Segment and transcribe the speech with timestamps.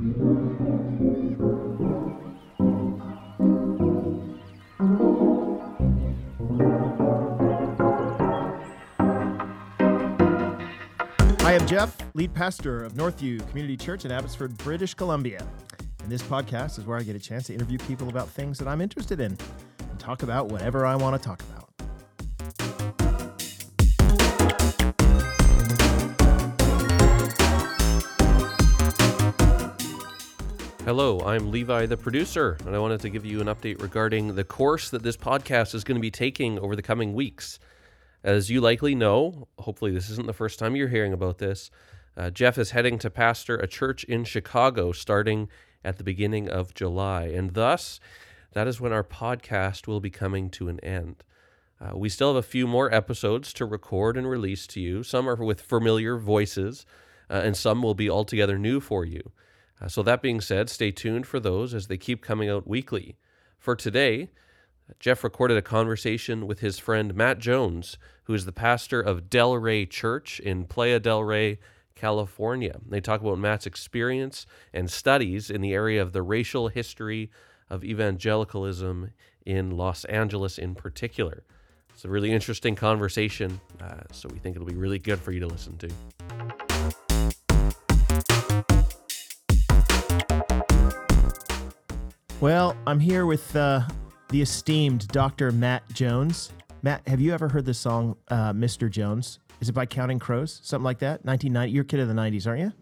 [0.00, 0.06] Hi,
[11.54, 15.46] I'm Jeff, lead pastor of Northview Community Church in Abbotsford, British Columbia.
[16.02, 18.68] And this podcast is where I get a chance to interview people about things that
[18.68, 19.36] I'm interested in
[19.80, 21.59] and talk about whatever I want to talk about.
[30.90, 34.42] Hello, I'm Levi, the producer, and I wanted to give you an update regarding the
[34.42, 37.60] course that this podcast is going to be taking over the coming weeks.
[38.24, 41.70] As you likely know, hopefully, this isn't the first time you're hearing about this.
[42.16, 45.48] Uh, Jeff is heading to pastor a church in Chicago starting
[45.84, 48.00] at the beginning of July, and thus,
[48.54, 51.22] that is when our podcast will be coming to an end.
[51.80, 55.04] Uh, we still have a few more episodes to record and release to you.
[55.04, 56.84] Some are with familiar voices,
[57.30, 59.30] uh, and some will be altogether new for you.
[59.80, 63.16] Uh, so, that being said, stay tuned for those as they keep coming out weekly.
[63.58, 64.28] For today,
[64.98, 69.56] Jeff recorded a conversation with his friend Matt Jones, who is the pastor of Del
[69.56, 71.58] Rey Church in Playa del Rey,
[71.94, 72.80] California.
[72.88, 77.30] They talk about Matt's experience and studies in the area of the racial history
[77.68, 79.12] of evangelicalism
[79.44, 81.44] in Los Angeles, in particular.
[81.92, 85.40] It's a really interesting conversation, uh, so we think it'll be really good for you
[85.40, 87.39] to listen to.
[92.40, 93.82] Well, I'm here with uh,
[94.30, 95.52] the esteemed Dr.
[95.52, 96.50] Matt Jones.
[96.80, 98.90] Matt, have you ever heard the song uh, Mr.
[98.90, 99.40] Jones?
[99.60, 100.58] Is it by Counting Crows?
[100.62, 101.22] Something like that?
[101.26, 101.70] 1990.
[101.70, 102.72] You're a kid of the 90s, aren't you?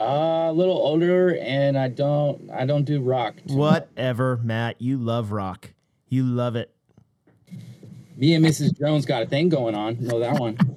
[0.00, 3.34] Uh, a little older, and I don't I don't do rock.
[3.46, 4.80] Whatever, Matt.
[4.80, 5.72] You love rock.
[6.08, 6.72] You love it.
[8.16, 8.78] Me and Mrs.
[8.78, 9.96] Jones got a thing going on.
[10.00, 10.56] Know that one.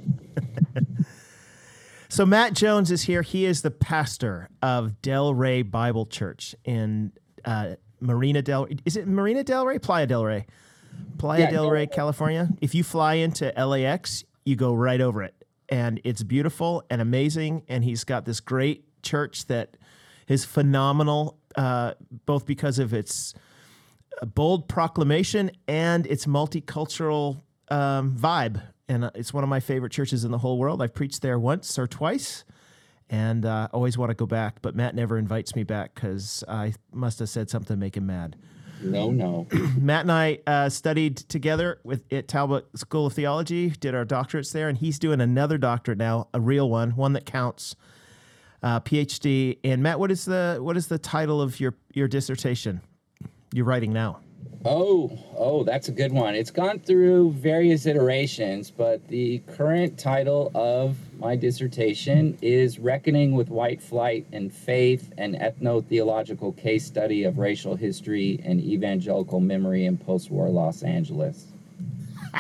[2.10, 3.22] So Matt Jones is here.
[3.22, 7.14] He is the pastor of Del Rey Bible Church in
[7.46, 8.68] uh, Marina Del.
[8.86, 9.80] Is it Marina Del Rey?
[9.80, 10.46] Playa Del Rey.
[11.18, 11.88] Playa Yeah, Del Rey.
[11.88, 12.50] California.
[12.62, 15.36] If you fly into LAX, you go right over it,
[15.70, 17.64] and it's beautiful and amazing.
[17.68, 19.78] And he's got this great church that
[20.28, 21.94] is phenomenal, uh,
[22.26, 23.34] both because of its
[24.36, 28.62] bold proclamation and its multicultural um, vibe.
[28.90, 30.82] And uh, it's one of my favorite churches in the whole world.
[30.82, 32.44] I've preached there once or twice
[33.12, 34.62] and uh, always want to go back.
[34.62, 38.08] But Matt never invites me back because I must have said something to make him
[38.08, 38.38] mad.
[38.82, 39.48] No, no.
[39.78, 44.54] Matt and I uh, studied together with at Talbot School of Theology, did our doctorates
[44.54, 47.76] there, and he's doing another doctorate now, a real one, one that counts,
[48.64, 49.60] uh, PhD.
[49.64, 52.82] And Matt, what is the what is the title of your your dissertation
[53.54, 54.22] you're writing now?
[54.64, 56.36] Oh, oh, that's a good one.
[56.36, 63.50] It's gone through various iterations, but the current title of my dissertation is Reckoning with
[63.50, 69.98] White Flight and Faith, an ethno-theological case study of racial history and evangelical memory in
[69.98, 71.48] post-war Los Angeles.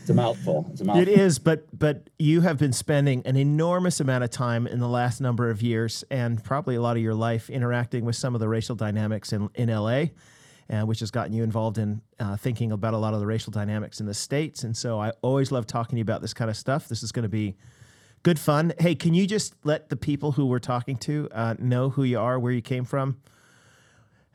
[0.00, 0.66] it's a mouthful.
[0.72, 1.02] It's a mouthful.
[1.02, 4.88] It is, but but you have been spending an enormous amount of time in the
[4.88, 8.40] last number of years, and probably a lot of your life interacting with some of
[8.40, 10.06] the racial dynamics in in LA,
[10.70, 13.50] uh, which has gotten you involved in uh, thinking about a lot of the racial
[13.50, 14.64] dynamics in the states.
[14.64, 16.88] And so I always love talking to you about this kind of stuff.
[16.88, 17.56] This is going to be
[18.22, 18.72] good fun.
[18.78, 22.18] Hey, can you just let the people who we're talking to uh, know who you
[22.18, 23.16] are, where you came from?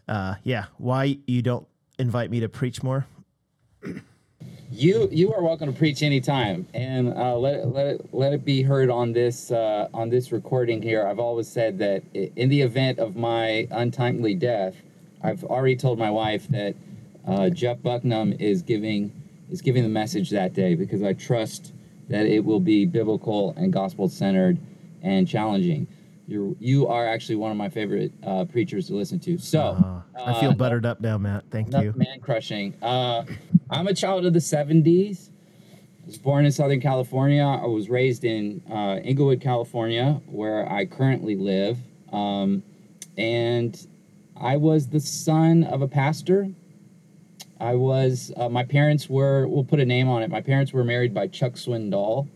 [0.08, 1.68] Uh, yeah, why you don't
[2.00, 3.06] invite me to preach more?
[4.72, 8.44] You you are welcome to preach anytime, and uh, let it, let it let it
[8.44, 11.06] be heard on this uh, on this recording here.
[11.06, 14.74] I've always said that in the event of my untimely death,
[15.24, 16.76] I've already told my wife that
[17.26, 19.12] uh, Jeff Bucknam is giving
[19.50, 21.74] is giving the message that day because I trust
[22.10, 24.58] that it will be biblical and gospel centered
[25.02, 25.88] and challenging.
[26.28, 29.38] You you are actually one of my favorite uh, preachers to listen to.
[29.38, 30.04] So.
[30.16, 31.46] Uh, I feel uh, buttered up now, Matt.
[31.50, 31.94] Thank you.
[31.96, 32.76] man crushing.
[32.82, 33.26] Uh,
[33.70, 35.30] I'm a child of the 70s.
[36.04, 37.44] I was born in Southern California.
[37.44, 41.78] I was raised in uh, Inglewood, California, where I currently live.
[42.12, 42.64] Um,
[43.18, 43.86] and
[44.40, 46.50] I was the son of a pastor.
[47.60, 50.30] I was, uh, my parents were, we'll put a name on it.
[50.30, 52.28] My parents were married by Chuck Swindoll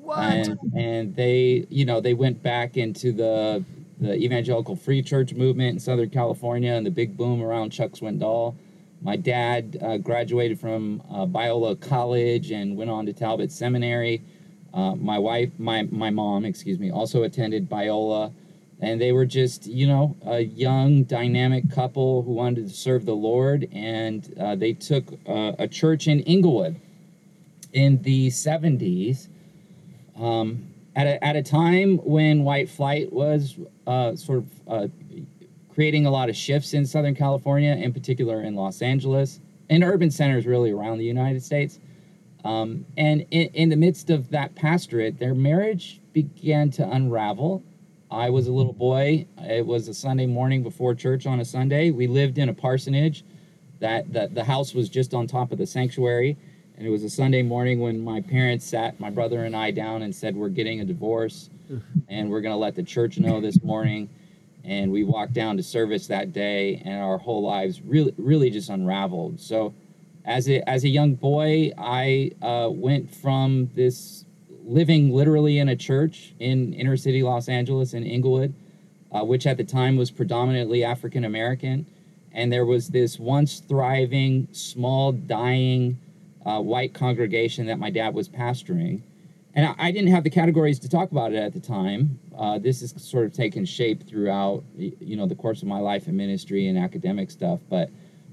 [0.00, 0.18] What?
[0.20, 3.64] and and they you know they went back into the
[4.00, 8.56] the evangelical free church movement in Southern California and the big boom around Chuck Swindoll.
[9.02, 14.22] My dad uh, graduated from uh, Biola College and went on to Talbot Seminary.
[14.74, 18.32] Uh, my wife, my my mom, excuse me, also attended Biola,
[18.80, 23.16] and they were just you know a young dynamic couple who wanted to serve the
[23.16, 26.80] Lord, and uh, they took uh, a church in Inglewood
[27.72, 29.28] in the 70s
[30.16, 34.88] um, at a, at a time when white flight was uh, sort of uh,
[35.72, 39.40] creating a lot of shifts in Southern California, in particular in Los Angeles,
[39.70, 41.78] and urban centers really around the United States.
[42.44, 47.62] Um, and in, in the midst of that pastorate, their marriage began to unravel.
[48.10, 49.26] I was a little boy.
[49.38, 51.90] It was a Sunday morning before church on a Sunday.
[51.90, 53.24] We lived in a parsonage
[53.80, 56.36] that, that the house was just on top of the sanctuary.
[56.76, 60.02] And it was a Sunday morning when my parents sat my brother and I down
[60.02, 61.50] and said, We're getting a divorce
[62.08, 64.08] and we're going to let the church know this morning.
[64.64, 68.70] And we walked down to service that day and our whole lives really, really just
[68.70, 69.40] unraveled.
[69.40, 69.74] So,
[70.24, 74.26] as a, as a young boy, I uh, went from this
[74.68, 78.54] living literally in a church in inner city Los Angeles in Inglewood,
[79.10, 81.86] uh, which at the time was predominantly African American.
[82.32, 85.98] And there was this once thriving, small, dying,
[86.44, 89.02] uh, white congregation that my dad was pastoring.
[89.54, 92.20] And I, I, didn't have the categories to talk about it at the time.
[92.36, 96.06] Uh, this has sort of taken shape throughout, you know, the course of my life
[96.06, 97.60] in ministry and academic stuff.
[97.68, 97.90] But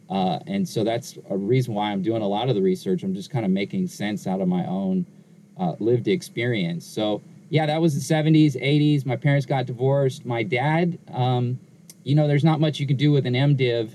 [0.09, 3.01] uh, and so that's a reason why I'm doing a lot of the research.
[3.01, 5.05] I'm just kind of making sense out of my own
[5.59, 6.85] uh, lived experience.
[6.85, 9.05] So yeah, that was the 70s, 80s.
[9.05, 10.25] My parents got divorced.
[10.25, 11.59] My dad, um,
[12.03, 13.91] you know, there's not much you can do with an MDiv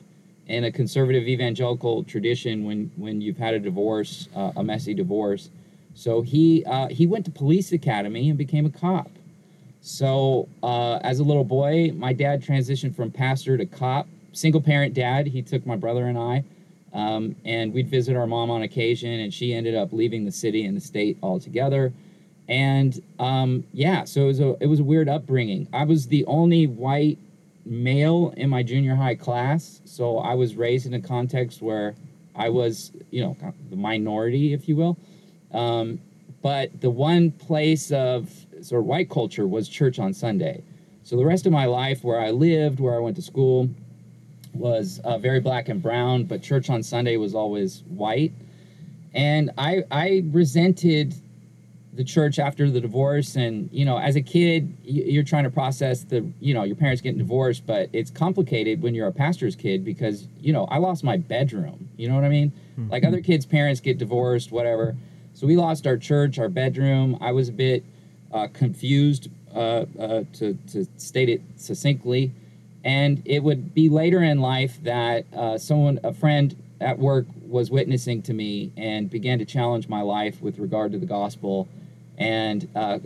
[0.46, 5.50] in a conservative evangelical tradition when when you've had a divorce, uh, a messy divorce.
[5.94, 9.10] So he uh, he went to police academy and became a cop.
[9.80, 14.06] So uh, as a little boy, my dad transitioned from pastor to cop.
[14.32, 15.26] Single parent dad.
[15.26, 16.44] He took my brother and I,
[16.92, 19.20] um, and we'd visit our mom on occasion.
[19.20, 21.92] And she ended up leaving the city and the state altogether.
[22.48, 25.68] And um, yeah, so it was a it was a weird upbringing.
[25.72, 27.18] I was the only white
[27.64, 31.94] male in my junior high class, so I was raised in a context where
[32.34, 33.36] I was, you know,
[33.68, 34.98] the minority, if you will.
[35.52, 36.00] Um,
[36.42, 38.30] but the one place of
[38.62, 40.62] sort of white culture was church on Sunday.
[41.02, 43.68] So the rest of my life, where I lived, where I went to school,
[44.54, 48.32] was uh, very black and brown, but church on Sunday was always white.
[49.14, 51.14] And I, I resented
[51.92, 53.36] the church after the divorce.
[53.36, 57.00] And you know as a kid you're trying to process the you know your parents
[57.02, 61.02] getting divorced but it's complicated when you're a pastor's kid because you know i lost
[61.04, 61.88] my bedroom.
[61.96, 62.52] You know what i mean?
[62.78, 62.90] Mm-hmm.
[62.90, 64.96] like other kids parents get divorced whatever.
[65.34, 67.18] So we lost our church our bedroom.
[67.20, 67.84] I was a bit
[68.32, 72.32] uh, confused uh, uh, to, to state it succinctly
[72.84, 77.70] and it would be later in life that uh, someone a friend at work was
[77.70, 81.68] witnessing to me and began to challenge my life with regard to the gospel
[82.16, 82.98] and uh,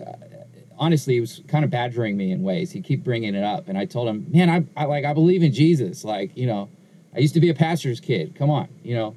[0.78, 2.72] honestly, he was kind of badgering me in ways.
[2.72, 5.42] He keep bringing it up, and I told him, "Man, I, I like I believe
[5.42, 6.04] in Jesus.
[6.04, 6.68] Like you know,
[7.14, 8.34] I used to be a pastor's kid.
[8.34, 9.14] Come on, you know."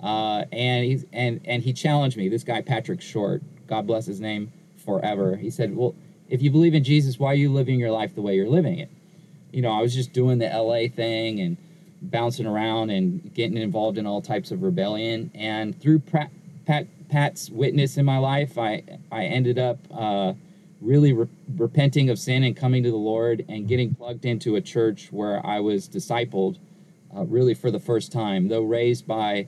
[0.00, 2.28] Uh, and he's and and he challenged me.
[2.28, 5.36] This guy Patrick Short, God bless his name forever.
[5.36, 5.94] He said, "Well,
[6.28, 8.78] if you believe in Jesus, why are you living your life the way you're living
[8.78, 8.90] it?"
[9.54, 11.56] You know, I was just doing the LA thing and
[12.02, 15.30] bouncing around and getting involved in all types of rebellion.
[15.34, 16.30] And through Pat,
[16.66, 20.34] Pat Pat's witness in my life, I I ended up uh,
[20.80, 24.60] really re- repenting of sin and coming to the Lord and getting plugged into a
[24.60, 26.58] church where I was discipled,
[27.16, 28.48] uh, really for the first time.
[28.48, 29.46] Though raised by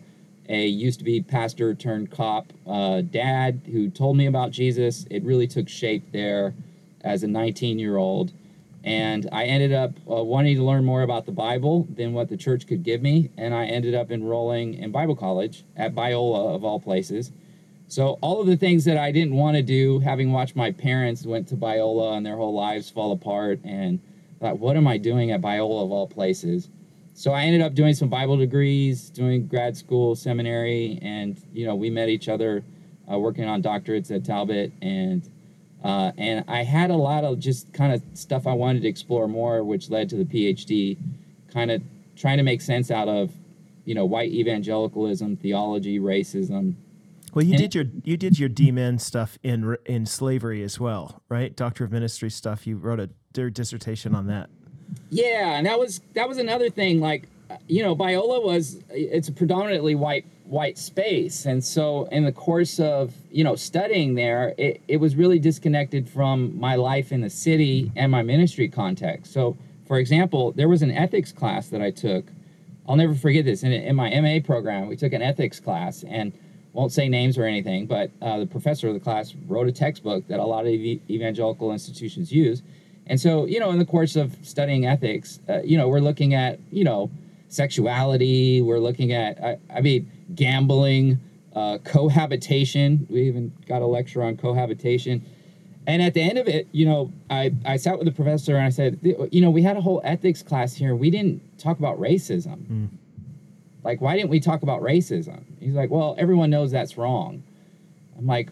[0.49, 5.25] a used to be pastor turned cop uh, dad who told me about Jesus, it
[5.25, 6.55] really took shape there
[7.01, 8.33] as a 19 year old.
[8.87, 12.37] And I ended up uh, wanting to learn more about the Bible than what the
[12.37, 13.31] church could give me.
[13.37, 17.33] And I ended up enrolling in Bible college at Biola, of all places.
[17.89, 21.27] So all of the things that I didn't want to do, having watched my parents
[21.27, 24.01] went to Biola and their whole lives fall apart, and
[24.41, 26.69] thought, what am I doing at Biola of all places?
[27.15, 31.75] So I ended up doing some Bible degrees, doing grad school, seminary, and you know
[31.75, 32.63] we met each other,
[33.11, 35.29] uh, working on doctorates at Talbot, and
[35.87, 39.29] uh, and I had a lot of just kind of stuff I wanted to explore
[39.29, 40.97] more, which led to the PhD,
[41.53, 41.81] kind of
[42.17, 43.31] trying to make sense out of,
[43.85, 46.75] you know, white evangelicalism, theology, racism,
[47.37, 51.23] well, you and did your you did your DMin stuff in in slavery as well,
[51.29, 51.55] right?
[51.55, 52.67] Doctor of Ministry stuff.
[52.67, 53.11] You wrote a
[53.51, 54.49] dissertation on that.
[55.11, 56.99] Yeah, and that was that was another thing.
[56.99, 57.29] Like,
[57.69, 62.79] you know, Biola was it's a predominantly white white space, and so in the course
[62.79, 67.31] of you know studying there, it, it was really disconnected from my life in the
[67.31, 69.33] city and my ministry context.
[69.33, 72.25] So, for example, there was an ethics class that I took.
[72.89, 73.63] I'll never forget this.
[73.63, 76.33] In, in my MA program, we took an ethics class, and
[76.77, 80.29] won't say names or anything, but uh, the professor of the class wrote a textbook
[80.29, 82.63] that a lot of ev- evangelical institutions use.
[83.07, 86.35] And so, you know, in the course of studying ethics, uh, you know, we're looking
[86.35, 87.11] at, you know,
[87.49, 91.21] sexuality, we're looking at, I, I mean, gambling,
[91.55, 93.07] uh, cohabitation.
[93.09, 95.25] We even got a lecture on cohabitation.
[95.87, 98.65] and at the end of it, you know, I, I sat with the professor and
[98.65, 100.95] I said, you know, we had a whole ethics class here.
[100.95, 102.67] We didn't talk about racism.
[102.67, 102.89] Mm.
[103.85, 105.45] Like, why didn't we talk about racism?
[105.61, 107.45] He's like, well, everyone knows that's wrong.
[108.19, 108.51] I'm like,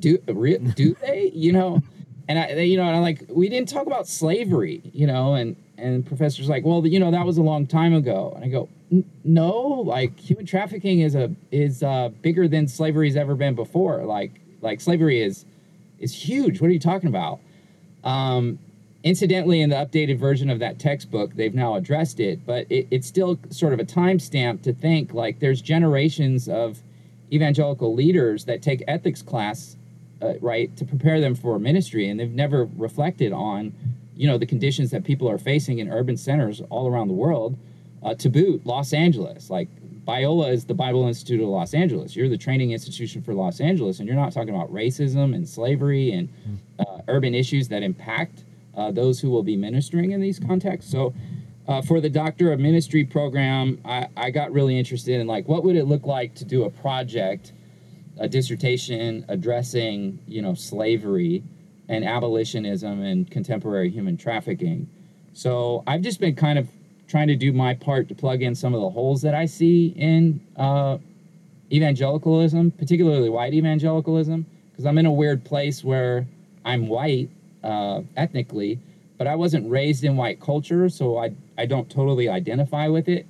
[0.00, 1.30] do do they?
[1.32, 1.82] You know,
[2.28, 4.82] and I, you know, and I'm like, we didn't talk about slavery.
[4.92, 8.32] You know, and and professor's like, well, you know, that was a long time ago.
[8.34, 8.68] And I go,
[9.24, 14.04] no, like human trafficking is a is uh, bigger than slavery's ever been before.
[14.04, 15.44] Like like slavery is
[15.98, 16.60] is huge.
[16.60, 17.40] What are you talking about?
[18.04, 18.58] Um,
[19.02, 23.06] incidentally, in the updated version of that textbook, they've now addressed it, but it, it's
[23.06, 26.82] still sort of a timestamp to think like there's generations of
[27.32, 29.76] evangelical leaders that take ethics class,
[30.22, 33.72] uh, right, to prepare them for ministry, and they've never reflected on,
[34.16, 37.56] you know, the conditions that people are facing in urban centers all around the world.
[38.02, 39.68] Uh, to boot, Los Angeles, like
[40.06, 42.14] Biola is the Bible Institute of Los Angeles.
[42.14, 46.12] You're the training institution for Los Angeles, and you're not talking about racism and slavery
[46.12, 46.28] and
[46.78, 48.44] uh, urban issues that impact
[48.76, 50.90] uh, those who will be ministering in these contexts.
[50.90, 51.12] So,
[51.66, 55.64] uh, for the Doctor of Ministry program, I, I got really interested in like what
[55.64, 57.52] would it look like to do a project,
[58.18, 61.42] a dissertation addressing you know slavery
[61.88, 64.88] and abolitionism and contemporary human trafficking.
[65.32, 66.68] So I've just been kind of
[67.08, 69.88] trying to do my part to plug in some of the holes that I see
[69.96, 70.98] in uh,
[71.72, 76.26] evangelicalism, particularly white evangelicalism, because I'm in a weird place where
[76.64, 77.30] I'm white
[77.62, 78.80] uh, ethnically,
[79.18, 83.26] but I wasn't raised in white culture, so I I don't totally identify with it.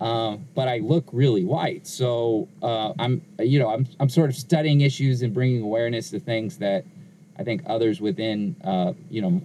[0.00, 4.36] Uh, but I look really white, so uh, I'm you know I'm I'm sort of
[4.36, 6.84] studying issues and bringing awareness to things that
[7.38, 9.42] I think others within uh, you know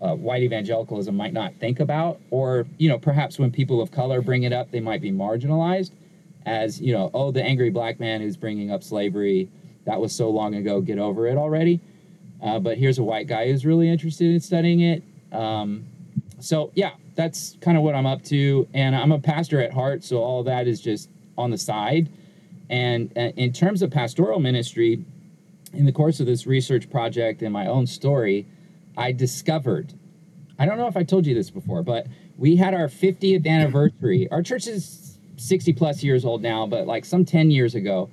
[0.00, 4.20] uh, white evangelicalism might not think about, or you know, perhaps when people of color
[4.20, 5.90] bring it up, they might be marginalized
[6.48, 9.48] as you know, oh, the angry black man who's bringing up slavery.
[9.84, 10.80] That was so long ago.
[10.80, 11.80] Get over it already.
[12.42, 15.02] Uh, but here's a white guy who's really interested in studying it.
[15.32, 15.84] Um,
[16.40, 20.04] so yeah, that's kind of what I'm up to, and I'm a pastor at heart,
[20.04, 22.08] so all that is just on the side.
[22.70, 25.04] And uh, in terms of pastoral ministry,
[25.72, 28.46] in the course of this research project and my own story,
[28.98, 29.94] I discovered,
[30.58, 34.28] I don't know if I told you this before, but we had our 50th anniversary.
[34.30, 38.10] Our church is 60 plus years old now, but like some 10 years ago,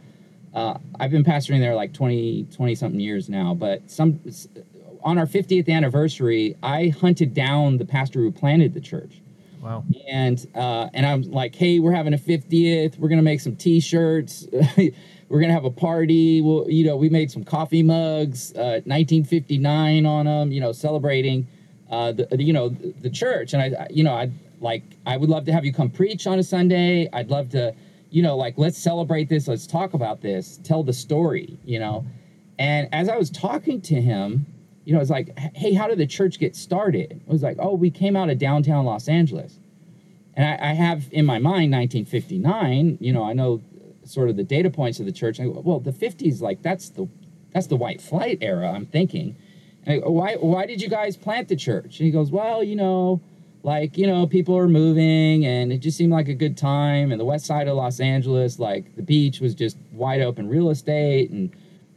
[0.53, 4.19] uh, I've been pastoring there like 20, 20 something years now, but some
[5.03, 9.21] on our 50th anniversary, I hunted down the pastor who planted the church.
[9.61, 9.83] Wow.
[10.07, 12.99] And uh, and I'm like, hey, we're having a 50th.
[12.99, 14.47] We're gonna make some T-shirts.
[15.29, 16.41] we're gonna have a party.
[16.41, 20.51] Well, you know, we made some coffee mugs, uh, 1959 on them.
[20.51, 21.47] You know, celebrating,
[21.89, 23.53] uh, the, you know the, the church.
[23.53, 24.29] And I, you know, I
[24.61, 27.09] like I would love to have you come preach on a Sunday.
[27.11, 27.73] I'd love to,
[28.11, 29.47] you know, like let's celebrate this.
[29.47, 30.59] Let's talk about this.
[30.63, 31.57] Tell the story.
[31.65, 32.05] You know,
[32.59, 34.45] and as I was talking to him,
[34.85, 37.11] you know, it's like, hey, how did the church get started?
[37.11, 39.57] It was like, oh, we came out of downtown Los Angeles.
[40.35, 42.99] And I, I have in my mind 1959.
[43.01, 43.61] You know, I know
[44.05, 45.39] sort of the data points of the church.
[45.39, 47.07] I go, well, the 50s, like that's the
[47.53, 48.71] that's the white flight era.
[48.71, 49.35] I'm thinking,
[49.85, 51.99] go, why why did you guys plant the church?
[51.99, 53.21] And he goes, well, you know,
[53.63, 57.11] like you know, people are moving, and it just seemed like a good time.
[57.11, 60.69] And the west side of Los Angeles, like the beach was just wide open real
[60.69, 61.49] estate, and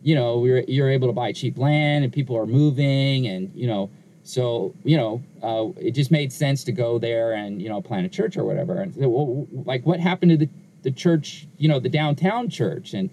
[0.03, 3.53] you know, we were, you're able to buy cheap land, and people are moving, and
[3.55, 3.91] you know.
[4.23, 8.05] So you know, uh, it just made sense to go there and you know plant
[8.07, 8.81] a church or whatever.
[8.81, 10.49] And well, like, what happened to the
[10.83, 12.95] the church, you know, the downtown church.
[12.95, 13.11] And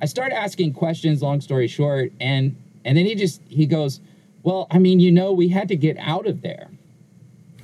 [0.00, 4.00] I started asking questions, long story short, and and then he just he goes,
[4.42, 6.68] Well, I mean, you know, we had to get out of there.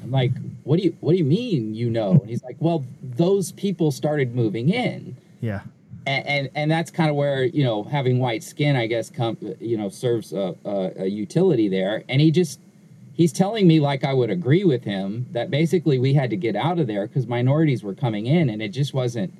[0.02, 0.32] I'm like,
[0.64, 2.12] what do you what do you mean you know?
[2.12, 5.16] And he's like, Well, those people started moving in.
[5.40, 5.60] Yeah.
[6.06, 9.36] And, and, and that's kind of where you know having white skin, I guess, come
[9.60, 12.04] you know serves a, a, a utility there.
[12.08, 12.60] And he just
[13.16, 16.54] he's telling me like I would agree with him that basically we had to get
[16.54, 19.32] out of there because minorities were coming in and it just wasn't,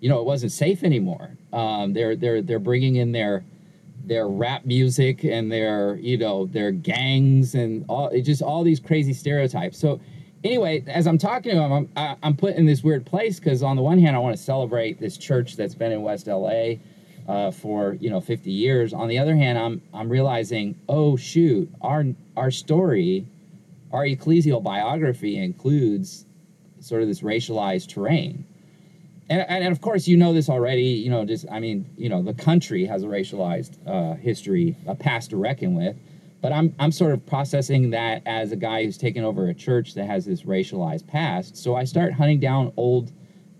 [0.00, 1.36] you know, it wasn't safe anymore.
[1.52, 3.44] Um, they're they're they're bringing in their
[4.04, 8.78] their rap music and their you know their gangs and all it just all these
[8.78, 9.76] crazy stereotypes.
[9.76, 10.00] So
[10.44, 13.04] anyway, as I'm talking to him, I'm I, am i am put in this weird
[13.04, 16.02] place because on the one hand I want to celebrate this church that's been in
[16.02, 16.76] West LA
[17.28, 18.92] uh, for you know 50 years.
[18.92, 22.04] On the other hand, I'm I'm realizing, oh shoot, our
[22.36, 23.26] our story,
[23.92, 26.24] our ecclesial biography includes
[26.80, 28.44] sort of this racialized terrain.
[29.28, 30.84] And, and, of course, you know this already.
[30.84, 34.94] You know, just I mean, you know, the country has a racialized uh, history, a
[34.94, 35.96] past to reckon with.
[36.40, 39.94] But I'm I'm sort of processing that as a guy who's taken over a church
[39.94, 41.56] that has this racialized past.
[41.56, 43.10] So I start hunting down old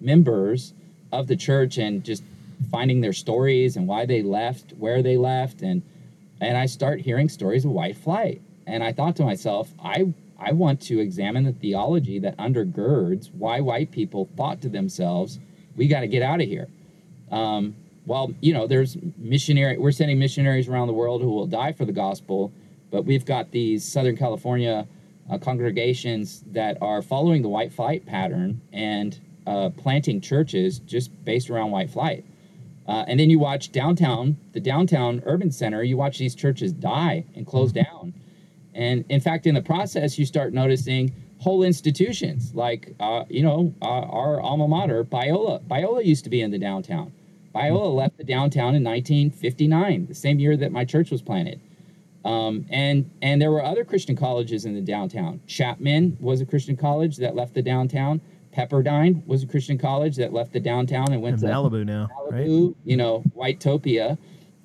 [0.00, 0.72] members
[1.10, 2.22] of the church and just
[2.70, 5.82] finding their stories and why they left, where they left, and
[6.40, 8.42] and I start hearing stories of white flight.
[8.66, 13.60] And I thought to myself, I I want to examine the theology that undergirds why
[13.60, 15.38] white people thought to themselves,
[15.76, 16.68] we got to get out of here.
[17.30, 21.72] Um, well, you know, there's missionary, we're sending missionaries around the world who will die
[21.72, 22.52] for the gospel,
[22.90, 24.86] but we've got these Southern California
[25.28, 31.50] uh, congregations that are following the white flight pattern and uh, planting churches just based
[31.50, 32.24] around white flight.
[32.88, 37.24] Uh, and then you watch downtown, the downtown urban center, you watch these churches die
[37.34, 38.14] and close down.
[38.74, 43.74] And in fact, in the process, you start noticing whole institutions like, uh, you know,
[43.82, 45.62] uh, our alma mater, Biola.
[45.66, 47.12] Biola used to be in the downtown.
[47.54, 51.60] Biola left the downtown in 1959, the same year that my church was planted.
[52.24, 55.40] Um, and and there were other Christian colleges in the downtown.
[55.46, 58.20] Chapman was a Christian college that left the downtown.
[58.56, 62.08] Pepperdine was a Christian college that left the downtown and went In to Malibu now,
[62.30, 62.46] right?
[62.46, 64.16] Malibu, you know, Whitetopia.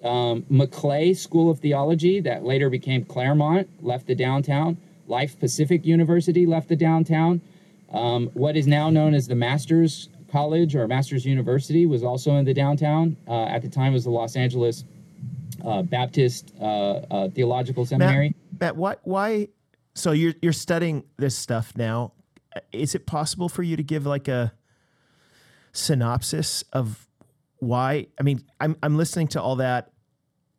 [0.04, 4.78] Um, Maclay School of Theology, that later became Claremont, left the downtown.
[5.08, 7.42] Life Pacific University left the downtown.
[7.92, 12.46] Um, what is now known as the Masters College or Masters University was also in
[12.46, 13.18] the downtown.
[13.28, 14.86] Uh, at the time, was the Los Angeles
[15.66, 18.34] uh, Baptist uh, uh, Theological Seminary.
[18.54, 19.48] Matt, Matt, why why
[19.94, 22.14] so you're you're studying this stuff now.
[22.72, 24.54] Is it possible for you to give like a
[25.72, 27.08] synopsis of
[27.58, 28.08] why?
[28.20, 29.92] I mean, I'm I'm listening to all that.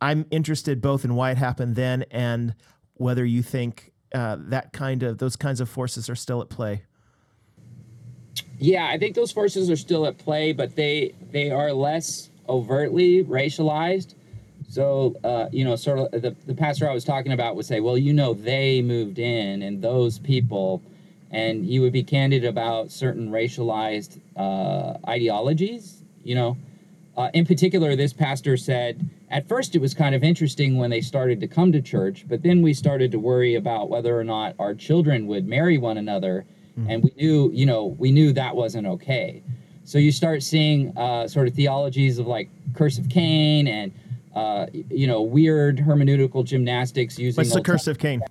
[0.01, 2.55] I'm interested both in why it happened then and
[2.95, 6.83] whether you think uh, that kind of those kinds of forces are still at play.
[8.59, 13.25] Yeah, I think those forces are still at play, but they they are less overtly
[13.25, 14.15] racialized.
[14.69, 17.81] So, uh, you know, sort of the, the pastor I was talking about would say,
[17.81, 20.83] well, you know, they moved in and those people,
[21.33, 26.57] and he would be candid about certain racialized uh, ideologies, you know.
[27.17, 31.01] Uh, in particular, this pastor said, at first it was kind of interesting when they
[31.01, 34.55] started to come to church, but then we started to worry about whether or not
[34.59, 36.45] our children would marry one another.
[36.89, 39.43] And we knew, you know, we knew that wasn't okay.
[39.85, 43.93] So you start seeing uh, sort of theologies of like curse of Cain and,
[44.35, 47.39] uh, you know, weird hermeneutical gymnastics using.
[47.39, 48.23] What's the curse of Cain?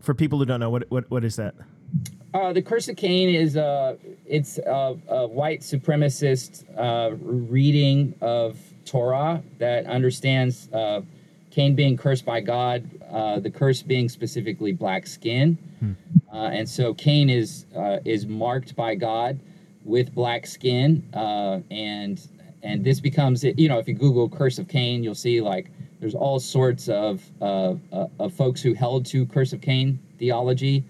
[0.00, 1.54] For people who don't know, what what what is that?
[2.34, 8.58] Uh, the Curse of Cain is uh, it's a, a white supremacist uh, reading of
[8.86, 11.02] Torah that understands uh,
[11.50, 15.58] Cain being cursed by God, uh, the curse being specifically black skin,
[16.32, 19.38] uh, and so Cain is uh, is marked by God
[19.84, 22.26] with black skin, uh, and
[22.62, 26.14] and this becomes you know if you Google Curse of Cain, you'll see like there's
[26.14, 30.84] all sorts of uh, uh, of folks who held to Curse of Cain theology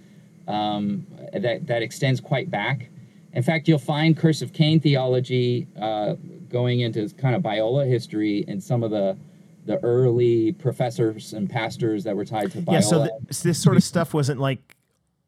[0.49, 2.89] um, that that extends quite back.
[3.33, 6.15] In fact, you'll find Curse of Cain theology uh,
[6.51, 9.17] going into kind of Biola history and some of the
[9.65, 12.73] the early professors and pastors that were tied to Biola.
[12.73, 14.77] Yeah, so th- this sort of stuff wasn't like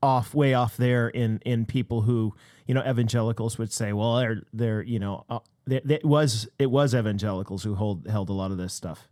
[0.03, 2.35] off way off there in in people who
[2.67, 6.49] you know evangelicals would say, well, they're they're you know uh, th- th- it was
[6.59, 9.09] it was evangelicals who hold held a lot of this stuff.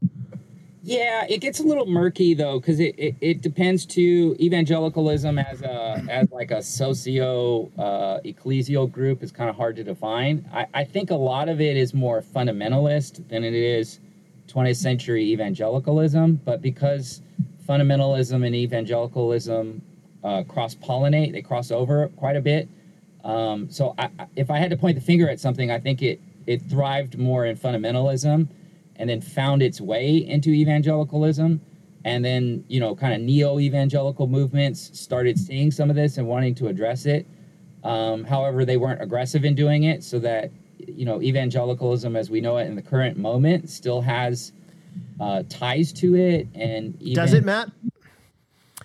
[0.84, 5.62] Yeah, it gets a little murky though, because it, it, it depends to evangelicalism as
[5.62, 10.44] a as like a socio uh, ecclesial group is kind of hard to define.
[10.52, 14.00] I, I think a lot of it is more fundamentalist than it is
[14.48, 17.22] 20th century evangelicalism, but because
[17.68, 19.82] fundamentalism and evangelicalism
[20.24, 22.68] uh, cross pollinate, they cross over quite a bit.
[23.22, 26.20] Um, so I, if I had to point the finger at something, I think it
[26.44, 28.48] it thrived more in fundamentalism
[29.02, 31.60] and then found its way into evangelicalism
[32.04, 36.54] and then you know kind of neo-evangelical movements started seeing some of this and wanting
[36.54, 37.26] to address it
[37.82, 42.40] um, however they weren't aggressive in doing it so that you know evangelicalism as we
[42.40, 44.52] know it in the current moment still has
[45.20, 47.70] uh, ties to it and even, Does it, Matt?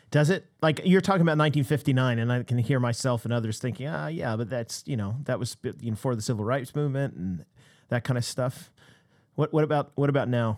[0.10, 0.46] Does it?
[0.62, 4.36] Like you're talking about 1959, and I can hear myself and others thinking, ah, yeah,
[4.36, 7.46] but that's you know that was you know, for the civil rights movement and
[7.90, 8.72] that kind of stuff.
[9.38, 10.58] What what about what about now?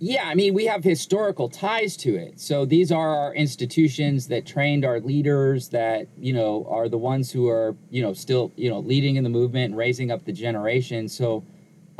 [0.00, 2.40] Yeah, I mean, we have historical ties to it.
[2.40, 7.30] So these are our institutions that trained our leaders that, you know, are the ones
[7.30, 10.32] who are, you know, still, you know, leading in the movement and raising up the
[10.32, 11.08] generation.
[11.08, 11.44] So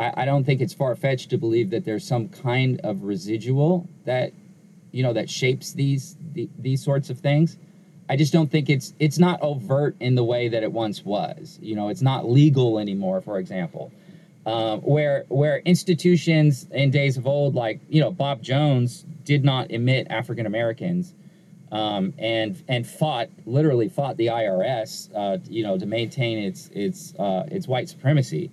[0.00, 3.88] I, I don't think it's far fetched to believe that there's some kind of residual
[4.04, 4.32] that,
[4.90, 7.56] you know, that shapes these the, these sorts of things.
[8.08, 11.56] I just don't think it's it's not overt in the way that it once was.
[11.62, 13.92] You know, it's not legal anymore, for example
[14.46, 19.70] um, where where institutions in days of old, like you know Bob Jones, did not
[19.70, 21.14] admit African Americans,
[21.70, 27.14] um, and and fought literally fought the IRS, uh, you know, to maintain its its
[27.18, 28.50] uh, its white supremacy,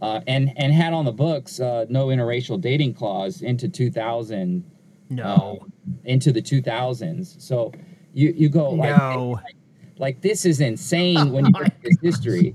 [0.00, 4.64] uh, and and had on the books uh, no interracial dating clause into 2000,
[5.10, 5.58] No.
[5.60, 5.72] um,
[6.04, 7.40] into the 2000s.
[7.40, 7.72] So
[8.14, 9.30] you you go like, No.
[9.42, 9.56] like,
[9.98, 12.54] like this is insane when you look at this history,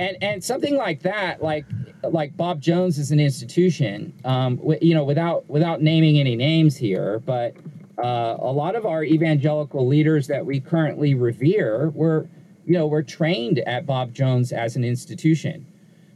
[0.00, 1.64] and and something like that, like
[2.02, 4.12] like Bob Jones is an institution.
[4.24, 7.54] Um, you know, without without naming any names here, but
[7.98, 12.28] uh, a lot of our evangelical leaders that we currently revere were,
[12.66, 15.66] you know, were trained at Bob Jones as an institution.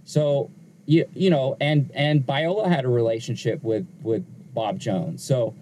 [0.05, 0.51] So
[0.87, 5.25] you you know, and and Biola had a relationship with with Bob Jones.
[5.25, 5.55] So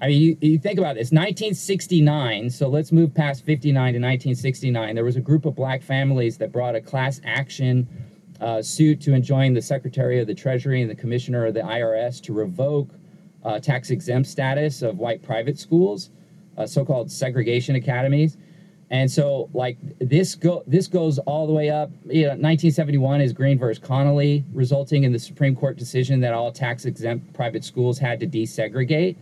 [0.00, 2.50] I mean, you, you think about this 1969.
[2.50, 4.94] So let's move past 59 to 1969.
[4.94, 7.86] There was a group of black families that brought a class action
[8.40, 12.20] uh, suit to enjoin the Secretary of the Treasury and the Commissioner of the IRS
[12.22, 12.90] to revoke
[13.44, 16.10] uh, tax exempt status of white private schools,
[16.56, 18.36] uh, so-called segregation academies.
[18.90, 21.90] And so, like this go this goes all the way up.
[22.04, 26.52] You know, 1971 is Green versus Connally, resulting in the Supreme Court decision that all
[26.52, 29.16] tax exempt private schools had to desegregate.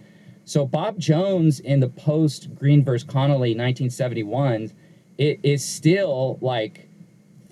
[0.44, 4.72] So Bob Jones in the post Green versus Connally 1971
[5.18, 6.88] it is still like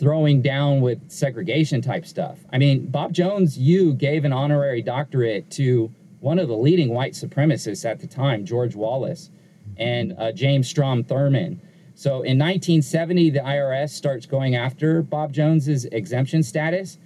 [0.00, 2.38] throwing down with segregation type stuff.
[2.50, 7.12] I mean, Bob Jones, you gave an honorary doctorate to one of the leading white
[7.12, 9.30] supremacists at the time, George Wallace,
[9.76, 11.60] and uh, James Strom Thurmond.
[11.94, 16.96] So in 1970, the IRS starts going after Bob Jones's exemption status.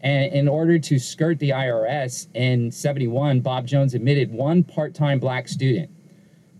[0.00, 5.18] And in order to skirt the IRS in 71, Bob Jones admitted one part time
[5.18, 5.90] black student.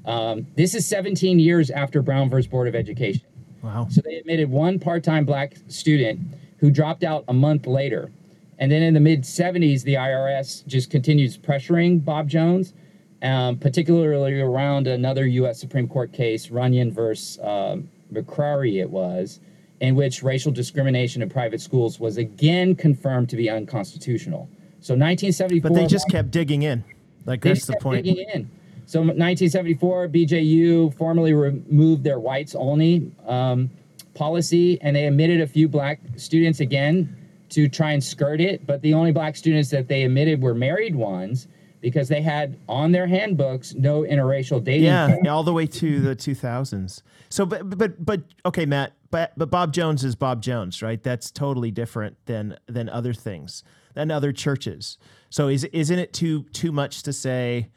[0.05, 3.27] Um, this is 17 years after Brown versus Board of Education.
[3.65, 3.87] Wow.
[3.91, 6.21] So they admitted one part-time black student
[6.59, 8.13] who dropped out a month later.
[8.59, 12.75] And then in the mid 70s, the IRS just continues pressuring Bob Jones,
[13.23, 15.59] um, particularly around another U.S.
[15.59, 19.41] Supreme Court case, Runyon versus um, McCrary, it was,
[19.81, 24.47] in which racial discrimination in private schools was again confirmed to be unconstitutional.
[24.81, 25.71] So 1974.
[25.71, 26.85] But they just kept digging in.
[27.25, 28.05] Like that's the kept point.
[28.05, 28.51] digging in.
[28.87, 33.71] So 1974, BJU formally removed their whites only um,
[34.15, 37.17] policy, and they admitted a few black students again
[37.51, 38.67] to try and skirt it.
[38.67, 41.49] But the only black students that they admitted were married ones
[41.81, 44.85] because they had on their handbooks no interracial dating.
[44.85, 45.29] Yeah, plan.
[45.29, 47.03] all the way to the 2000s.
[47.29, 48.93] So, but but but okay, Matt.
[49.11, 51.03] But but Bob Jones is Bob Jones, right?
[51.03, 53.63] That's totally different than than other things,
[53.95, 54.99] than other churches.
[55.31, 57.71] So, is isn't it too too much to say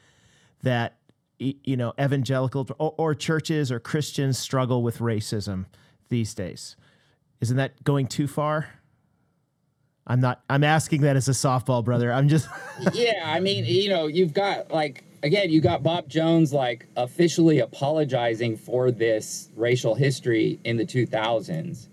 [0.62, 0.97] that
[1.38, 5.66] you know evangelical or, or churches or Christians struggle with racism
[6.08, 6.76] these days?
[7.40, 8.68] Isn't that going too far?
[10.06, 10.42] I'm not.
[10.48, 12.12] I'm asking that as a softball brother.
[12.12, 12.48] I'm just.
[12.92, 17.60] yeah, I mean, you know, you've got like again, you got Bob Jones like officially
[17.60, 21.88] apologizing for this racial history in the 2000s.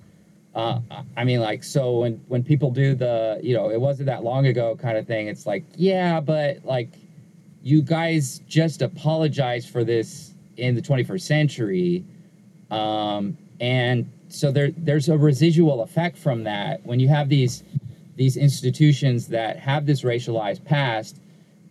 [0.53, 0.79] Uh,
[1.17, 4.45] I mean, like, so when when people do the, you know, it wasn't that long
[4.47, 5.27] ago kind of thing.
[5.27, 6.93] It's like, yeah, but like,
[7.65, 12.05] you guys just apologized for this in the 21st century,
[12.69, 16.85] um, and so there there's a residual effect from that.
[16.85, 17.63] When you have these
[18.17, 21.17] these institutions that have this racialized past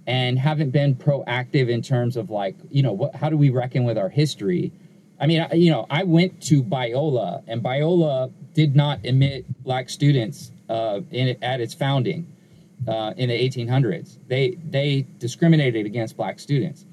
[0.08, 3.84] and haven't been proactive in terms of like you know what how do we reckon
[3.84, 4.72] with our history?
[5.20, 9.88] I mean I, you know i went to biola and biola did not admit black
[9.88, 12.26] students uh, in at its founding
[12.88, 16.86] uh, in the 1800s they they discriminated against black students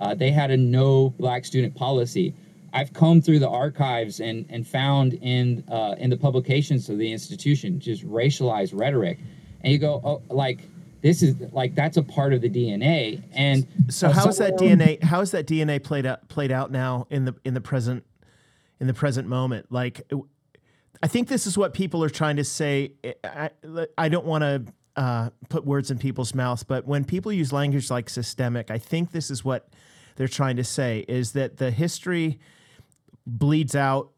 [0.00, 2.34] uh, they had a no black student policy
[2.72, 7.10] I've combed through the archives and, and found in uh, in the publications of the
[7.10, 9.18] institution just racialized rhetoric,
[9.62, 10.60] and you go, oh, like
[11.00, 13.22] this is like that's a part of the DNA.
[13.32, 15.02] And So how is that DNA?
[15.02, 18.04] How is that DNA played out played out now in the in the present
[18.80, 19.66] in the present moment?
[19.70, 20.10] Like,
[21.02, 22.92] I think this is what people are trying to say.
[23.24, 23.50] I,
[23.96, 24.64] I don't want to
[24.98, 29.12] uh, put words in people's mouths, but when people use language like systemic, I think
[29.12, 29.68] this is what
[30.16, 32.40] they're trying to say: is that the history
[33.24, 34.10] bleeds out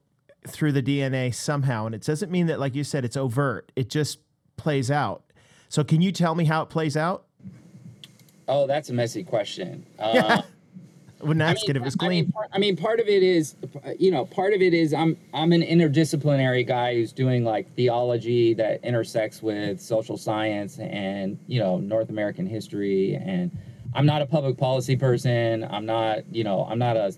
[0.48, 3.70] through the DNA somehow, and it doesn't mean that, like you said, it's overt.
[3.76, 4.20] It just
[4.56, 5.22] plays out.
[5.68, 7.26] So, can you tell me how it plays out?
[8.48, 9.84] Oh, that's a messy question.
[9.98, 10.40] Uh,
[11.20, 12.32] I wouldn't I ask mean, it if it was I mean, clean.
[12.32, 13.54] part, I mean, part of it is,
[13.98, 18.54] you know, part of it is I'm I'm an interdisciplinary guy who's doing like theology
[18.54, 23.50] that intersects with social science and you know North American history, and
[23.94, 25.64] I'm not a public policy person.
[25.70, 27.14] I'm not, you know, I'm not a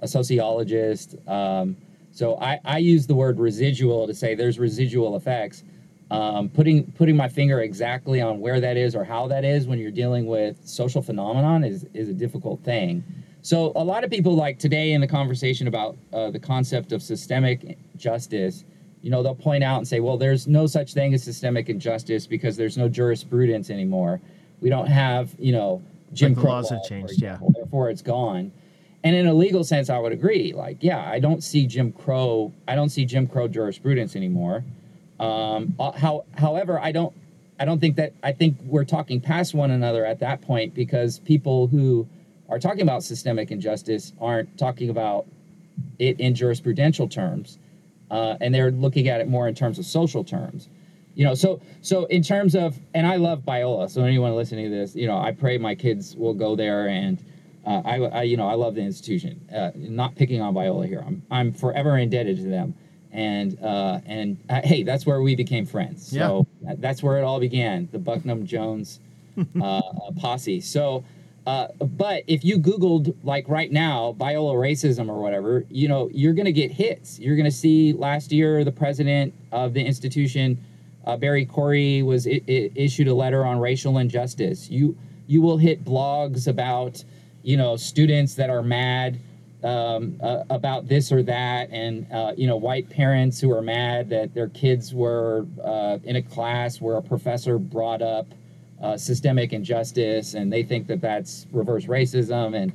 [0.00, 1.16] a sociologist.
[1.28, 1.76] Um,
[2.12, 5.62] so I, I use the word residual to say there's residual effects.
[6.10, 9.78] Um, putting putting my finger exactly on where that is or how that is when
[9.78, 13.04] you're dealing with social phenomenon is is a difficult thing.
[13.42, 17.02] So a lot of people like today in the conversation about uh, the concept of
[17.02, 18.64] systemic justice,
[19.02, 22.26] you know, they'll point out and say, well, there's no such thing as systemic injustice
[22.26, 24.20] because there's no jurisprudence anymore.
[24.60, 27.38] We don't have, you know, Jim Like Crow laws have changed, yeah.
[27.54, 28.50] Therefore, it's gone.
[29.04, 30.52] And in a legal sense, I would agree.
[30.52, 32.52] Like, yeah, I don't see Jim Crow.
[32.66, 34.64] I don't see Jim Crow jurisprudence anymore.
[35.20, 37.14] Um, uh, how, however, I don't.
[37.60, 38.12] I don't think that.
[38.22, 42.08] I think we're talking past one another at that point because people who
[42.48, 45.26] are talking about systemic injustice aren't talking about
[45.98, 47.58] it in jurisprudential terms,
[48.10, 50.68] uh, and they're looking at it more in terms of social terms.
[51.14, 53.90] You know, so so in terms of, and I love Biola.
[53.90, 57.22] So anyone listening to this, you know, I pray my kids will go there, and
[57.66, 59.40] uh, I, I, you know, I love the institution.
[59.54, 61.02] Uh, not picking on Biola here.
[61.06, 62.74] I'm I'm forever indebted to them,
[63.12, 66.06] and uh, and uh, hey, that's where we became friends.
[66.08, 66.16] So
[66.62, 67.88] that- that's where it all began.
[67.90, 69.00] The Bucknam Jones
[69.60, 69.82] uh,
[70.16, 70.60] posse.
[70.60, 71.04] So.
[71.48, 76.34] Uh, but if you Googled like right now Biola racism or whatever, you know you're
[76.34, 77.18] going to get hits.
[77.18, 80.62] You're going to see last year the president of the institution,
[81.06, 84.68] uh, Barry Corey, was issued a letter on racial injustice.
[84.68, 84.94] You
[85.26, 87.02] you will hit blogs about
[87.42, 89.18] you know students that are mad
[89.64, 94.10] um, uh, about this or that, and uh, you know white parents who are mad
[94.10, 98.26] that their kids were uh, in a class where a professor brought up
[98.82, 102.72] uh, systemic injustice, and they think that that's reverse racism, and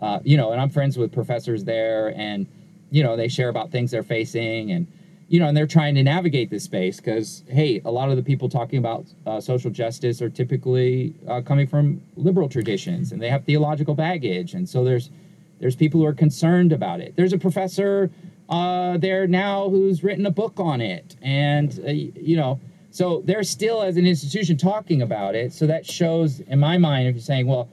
[0.00, 2.46] uh, you know, and I'm friends with professors there, and
[2.90, 4.86] you know, they share about things they're facing, and
[5.28, 8.22] you know, and they're trying to navigate this space because hey, a lot of the
[8.22, 13.30] people talking about uh, social justice are typically uh, coming from liberal traditions, and they
[13.30, 15.10] have theological baggage, and so there's
[15.58, 17.16] there's people who are concerned about it.
[17.16, 18.10] There's a professor
[18.48, 22.60] uh, there now who's written a book on it, and uh, you know,
[22.96, 25.52] so they're still as an institution talking about it.
[25.52, 27.68] So that shows, in my mind, if you're saying, well,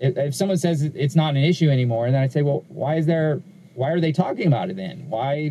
[0.00, 2.96] if, if someone says it's not an issue anymore, and then I'd say, well, why
[2.96, 3.40] is there?
[3.76, 5.08] Why are they talking about it then?
[5.08, 5.50] Why?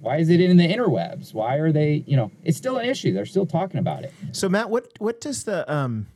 [0.00, 1.32] Why is it in the interwebs?
[1.32, 2.04] Why are they?
[2.06, 3.14] You know, it's still an issue.
[3.14, 4.12] They're still talking about it.
[4.32, 6.08] So Matt, what what does the um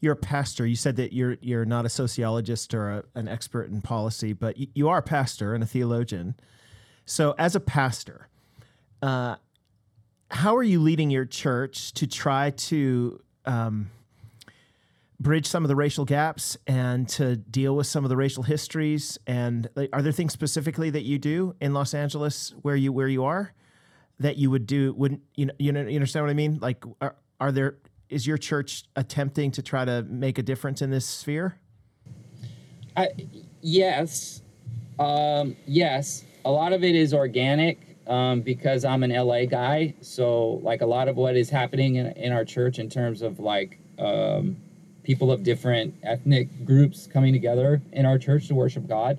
[0.00, 0.66] you're a pastor.
[0.66, 4.58] You said that you're you're not a sociologist or a, an expert in policy, but
[4.58, 6.34] you, you are a pastor and a theologian.
[7.06, 8.28] So as a pastor,
[9.00, 9.36] uh,
[10.30, 13.90] how are you leading your church to try to um,
[15.18, 19.18] bridge some of the racial gaps and to deal with some of the racial histories?
[19.26, 23.08] And like, are there things specifically that you do in Los Angeles where you where
[23.08, 23.52] you are
[24.20, 24.92] that you would do?
[24.94, 25.54] Wouldn't you know?
[25.58, 26.58] You, know, you understand what I mean?
[26.60, 27.78] Like, are, are there?
[28.08, 31.58] Is your church attempting to try to make a difference in this sphere?
[32.96, 33.08] I,
[33.60, 34.42] yes,
[34.98, 36.24] um, yes.
[36.44, 39.94] A lot of it is organic um, because I'm an LA guy.
[40.02, 43.38] So, like, a lot of what is happening in, in our church in terms of
[43.38, 44.56] like um,
[45.04, 49.16] people of different ethnic groups coming together in our church to worship God,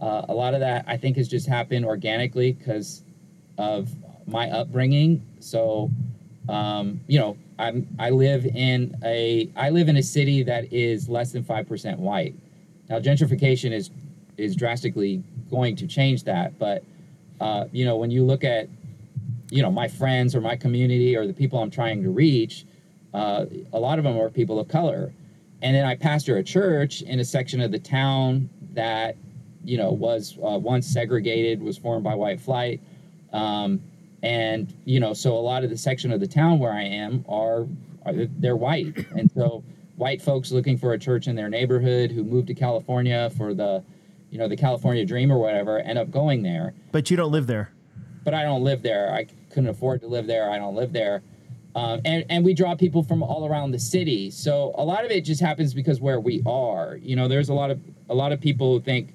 [0.00, 3.02] uh, a lot of that I think has just happened organically because
[3.58, 3.90] of
[4.26, 5.24] my upbringing.
[5.38, 5.90] So,
[6.48, 11.06] um, you know, I'm I live in a I live in a city that is
[11.06, 12.34] less than five percent white.
[12.88, 13.90] Now, gentrification is
[14.38, 16.82] is drastically going to change that, but
[17.42, 18.68] uh, you know, when you look at
[19.50, 22.64] you know my friends or my community or the people I'm trying to reach,
[23.12, 25.12] uh, a lot of them are people of color,
[25.60, 29.16] and then I pastor a church in a section of the town that
[29.64, 32.80] you know was uh, once segregated, was formed by white flight.
[33.32, 33.80] Um,
[34.22, 37.24] and you know so a lot of the section of the town where i am
[37.28, 37.66] are,
[38.06, 39.62] are they're white and so
[39.96, 43.82] white folks looking for a church in their neighborhood who moved to california for the
[44.32, 47.46] you know the california dream or whatever end up going there But you don't live
[47.46, 47.70] there.
[48.24, 51.22] but i don't live there i couldn't afford to live there i don't live there
[51.74, 55.10] um, and, and we draw people from all around the city so a lot of
[55.10, 58.32] it just happens because where we are you know there's a lot of a lot
[58.32, 59.14] of people who think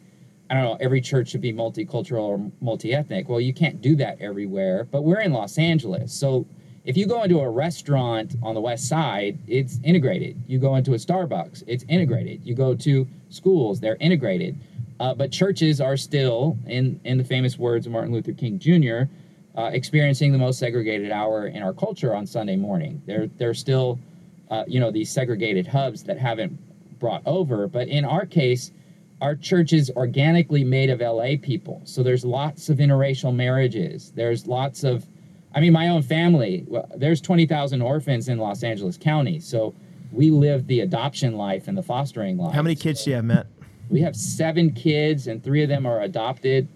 [0.50, 3.28] I don't know, every church should be multicultural or multi ethnic.
[3.28, 6.14] Well, you can't do that everywhere, but we're in Los Angeles.
[6.14, 6.46] So
[6.86, 10.42] if you go into a restaurant on the west side, it's integrated.
[10.48, 12.46] You go into a Starbucks, it's integrated.
[12.46, 14.58] You go to schools, they're integrated.
[15.00, 19.12] Uh, but churches are still, in, in the famous words of Martin Luther King Jr.,
[19.56, 23.02] uh, experiencing the most segregated hour in our culture on Sunday morning.
[23.06, 24.00] They're, they're still,
[24.50, 26.60] uh, you know, these segregated hubs that haven't
[27.00, 27.68] brought over.
[27.68, 28.72] But in our case,
[29.22, 31.82] our church is organically made of LA people.
[31.86, 34.12] So there's lots of interracial marriages.
[34.16, 35.08] There's lots of,
[35.56, 39.40] I mean, my own family, well, there's 20,000 orphans in Los Angeles County.
[39.40, 39.74] So
[40.12, 42.54] we live the adoption life and the fostering life.
[42.54, 43.48] How many kids do you have, Matt?
[43.90, 46.68] We have seven kids, and three of them are adopted.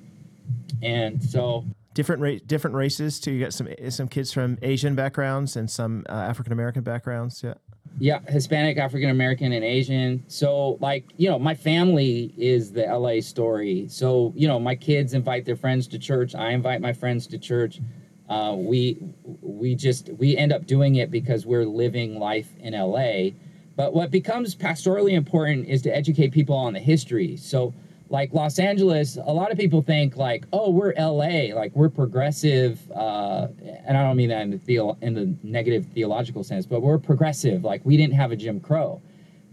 [0.82, 3.32] And so, Different ra- different races too.
[3.32, 7.44] You got some some kids from Asian backgrounds and some uh, African American backgrounds.
[7.44, 7.56] Yeah.
[8.00, 10.24] yeah, Hispanic, African American, and Asian.
[10.28, 13.88] So, like, you know, my family is the LA story.
[13.90, 16.34] So, you know, my kids invite their friends to church.
[16.34, 17.82] I invite my friends to church.
[18.30, 18.98] Uh, we
[19.42, 23.32] we just we end up doing it because we're living life in LA.
[23.76, 27.38] But what becomes pastorally important is to educate people on the history.
[27.38, 27.74] So,
[28.10, 32.92] like Los Angeles, a lot of people think like, oh, we're LA, like we're progressive,
[32.92, 33.48] uh,
[33.86, 36.98] and I don't mean that in the, theo- in the negative theological sense, but we're
[36.98, 37.64] progressive.
[37.64, 39.02] Like we didn't have a Jim Crow.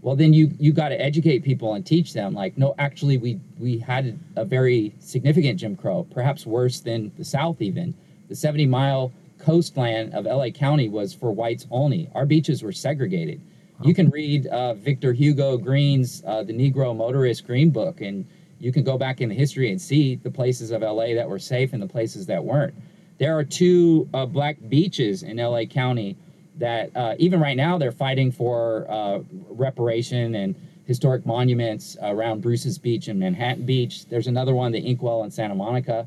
[0.01, 2.33] Well, then you you got to educate people and teach them.
[2.33, 7.25] Like, no, actually, we we had a very significant Jim Crow, perhaps worse than the
[7.25, 7.61] South.
[7.61, 7.93] Even
[8.29, 12.09] the 70 mile coastline of LA County was for whites only.
[12.13, 13.41] Our beaches were segregated.
[13.81, 18.27] You can read uh, Victor Hugo Green's uh, The Negro Motorist Green Book, and
[18.59, 21.39] you can go back in the history and see the places of LA that were
[21.39, 22.73] safe and the places that weren't.
[23.19, 26.17] There are two uh, black beaches in LA County
[26.57, 32.77] that uh, even right now they're fighting for uh, reparation and historic monuments around Bruce's
[32.77, 34.05] Beach and Manhattan Beach.
[34.07, 36.05] There's another one, the Inkwell in Santa Monica.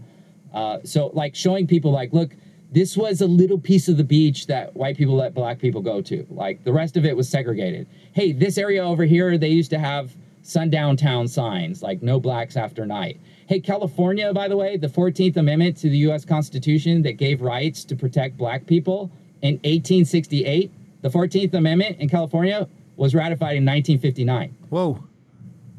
[0.52, 2.34] Uh, so, like showing people, like, look,
[2.72, 6.00] this was a little piece of the beach that white people let black people go
[6.00, 6.26] to.
[6.30, 7.86] Like the rest of it was segregated.
[8.14, 12.56] Hey, this area over here, they used to have sundown town signs like no blacks
[12.56, 13.20] after night.
[13.46, 17.84] Hey, California, by the way, the 14th Amendment to the US Constitution that gave rights
[17.84, 19.10] to protect black people
[19.42, 24.56] in 1868, the 14th Amendment in California was ratified in 1959.
[24.70, 25.04] Whoa.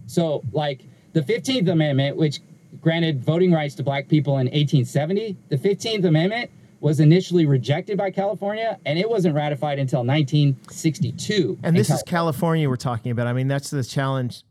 [0.06, 0.82] So, like
[1.14, 2.42] the 15th Amendment, which
[2.82, 6.52] granted voting rights to black people in 1870, the 15th Amendment
[6.84, 11.58] was initially rejected by California and it wasn't ratified until 1962.
[11.64, 13.26] And this is California we're talking about.
[13.26, 14.44] I mean, that's the challenge.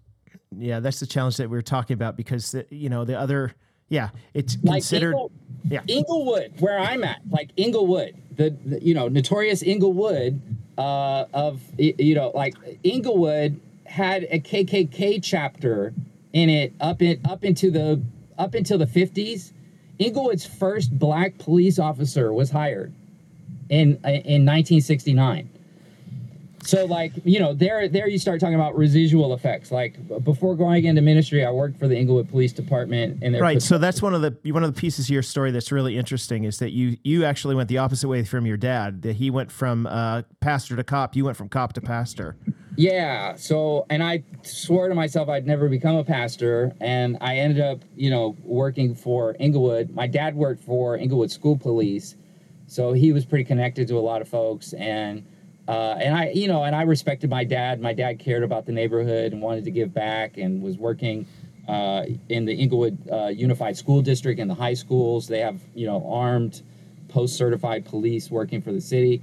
[0.57, 3.53] Yeah, that's the challenge that we are talking about because, the, you know, the other,
[3.91, 5.13] yeah, it's like considered.
[5.13, 5.33] Ingle,
[5.69, 5.81] yeah.
[5.87, 10.41] Inglewood, where I'm at, like Inglewood, the, the you know, notorious Inglewood
[10.79, 15.93] uh, of, you know, like Inglewood had a KKK chapter
[16.33, 18.01] in it up in up into the
[18.39, 19.53] up until the 50s
[19.99, 22.93] Inglewood's first black police officer was hired
[23.69, 25.49] in in 1969.
[26.65, 29.71] So like you know there there you start talking about residual effects.
[29.73, 33.61] Like before going into ministry, I worked for the Inglewood Police Department, and right.
[33.61, 36.45] So that's one of the one of the pieces of your story that's really interesting
[36.45, 39.03] is that you you actually went the opposite way from your dad.
[39.03, 41.17] That he went from uh, pastor to cop.
[41.17, 42.37] You went from cop to pastor.
[42.77, 43.35] Yeah.
[43.37, 47.81] So, and I swore to myself I'd never become a pastor, and I ended up,
[47.97, 49.91] you know, working for Inglewood.
[49.91, 52.17] My dad worked for Inglewood School Police,
[52.67, 55.27] so he was pretty connected to a lot of folks, and
[55.69, 57.81] uh, and I, you know, and I respected my dad.
[57.81, 61.27] My dad cared about the neighborhood and wanted to give back, and was working
[61.69, 65.29] uh, in the Inglewood uh, Unified School District and the high schools.
[65.29, 66.63] They have, you know, armed,
[67.09, 69.23] post-certified police working for the city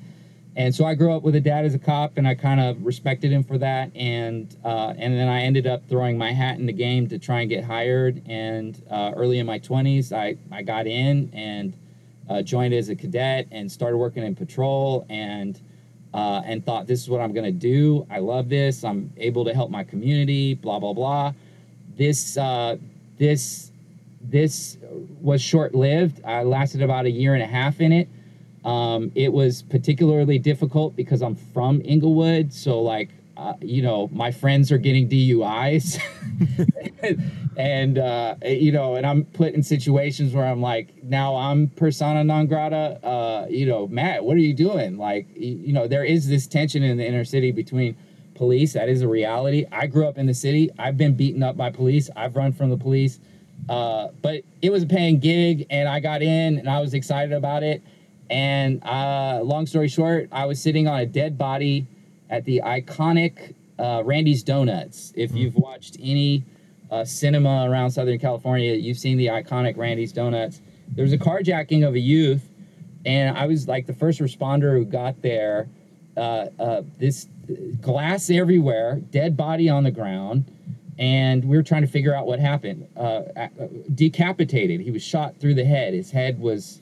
[0.56, 2.84] and so I grew up with a dad as a cop, and I kind of
[2.84, 3.96] respected him for that.
[3.96, 7.42] And uh, and then I ended up throwing my hat in the game to try
[7.42, 8.22] and get hired.
[8.26, 11.74] And uh, early in my 20s, I I got in and
[12.30, 15.60] uh, joined as a cadet and started working in patrol and
[16.14, 18.06] uh, and thought this is what I'm gonna do.
[18.10, 18.84] I love this.
[18.84, 20.56] I'm able to help my community.
[20.56, 21.34] Blah blah blah.
[21.98, 22.78] This uh,
[23.18, 23.72] this
[24.22, 24.78] this
[25.22, 26.24] was short lived.
[26.26, 28.10] I lasted about a year and a half in it.
[28.66, 34.32] Um, it was particularly difficult because I'm from Inglewood, so like uh, you know my
[34.32, 35.98] friends are getting DUIs,
[37.58, 42.24] and uh, you know, and I'm put in situations where I'm like, now I'm persona
[42.24, 43.00] non grata.
[43.02, 44.98] Uh, you know, Matt, what are you doing?
[44.98, 47.96] Like, you know, there is this tension in the inner city between
[48.36, 48.74] police.
[48.74, 49.66] That is a reality.
[49.72, 50.70] I grew up in the city.
[50.78, 52.10] I've been beaten up by police.
[52.16, 53.20] I've run from the police.
[53.70, 57.34] Uh, but it was a paying gig, and I got in, and I was excited
[57.34, 57.82] about it
[58.30, 61.88] and uh, long story short, I was sitting on a dead body
[62.30, 65.14] at the iconic uh, Randy's Donuts.
[65.16, 66.44] If you've watched any
[66.92, 70.62] uh, cinema around Southern California, you've seen the iconic Randy's Donuts.
[70.90, 72.50] There was a carjacking of a youth,
[73.06, 75.70] and I was like the first responder who got there.
[76.18, 77.28] Uh, uh, this
[77.80, 80.46] glass everywhere, dead body on the ground,
[80.98, 82.88] and we were trying to figure out what happened.
[82.98, 83.22] Uh,
[83.96, 84.82] decapitated.
[84.82, 85.94] He was shot through the head.
[85.94, 86.82] His head was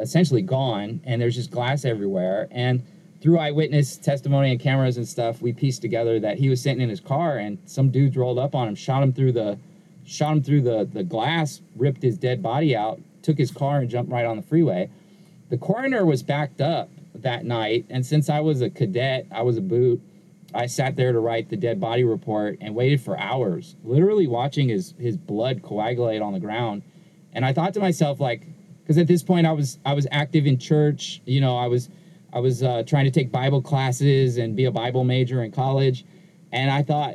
[0.00, 2.48] essentially gone, and there's just glass everywhere.
[2.50, 2.82] And
[3.24, 6.90] through eyewitness testimony and cameras and stuff, we pieced together that he was sitting in
[6.90, 9.58] his car, and some dudes rolled up on him, shot him through the,
[10.04, 13.88] shot him through the the glass, ripped his dead body out, took his car, and
[13.88, 14.90] jumped right on the freeway.
[15.48, 19.56] The coroner was backed up that night, and since I was a cadet, I was
[19.56, 20.02] a boot.
[20.52, 24.68] I sat there to write the dead body report and waited for hours, literally watching
[24.68, 26.82] his his blood coagulate on the ground.
[27.32, 28.46] And I thought to myself, like,
[28.82, 31.22] because at this point I was I was active in church.
[31.24, 31.88] You know, I was
[32.34, 36.04] I was uh, trying to take Bible classes and be a Bible major in college,
[36.52, 37.14] and I thought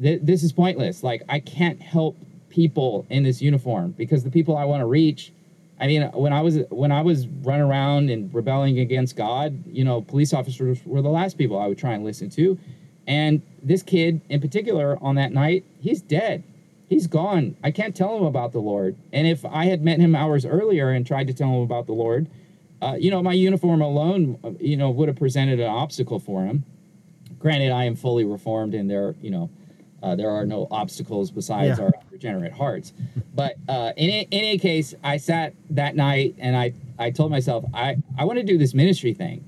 [0.00, 1.02] th- this is pointless.
[1.02, 2.16] Like I can't help
[2.50, 5.32] people in this uniform because the people I want to reach.
[5.80, 9.84] I mean, when I was when I was running around and rebelling against God, you
[9.84, 12.58] know, police officers were the last people I would try and listen to,
[13.06, 16.44] And this kid in particular on that night, he's dead.
[16.88, 17.56] He's gone.
[17.62, 18.96] I can't tell him about the Lord.
[19.12, 21.92] And if I had met him hours earlier and tried to tell him about the
[21.92, 22.28] Lord,
[22.80, 26.64] uh, you know, my uniform alone, you know, would have presented an obstacle for him.
[27.38, 29.50] Granted, I am fully reformed, and there, you know,
[30.02, 31.86] uh, there are no obstacles besides Yeah.
[31.86, 32.92] our regenerate hearts.
[33.34, 37.64] But uh, in, in any case, I sat that night and I, I told myself,
[37.74, 39.44] I, I want to do this ministry thing.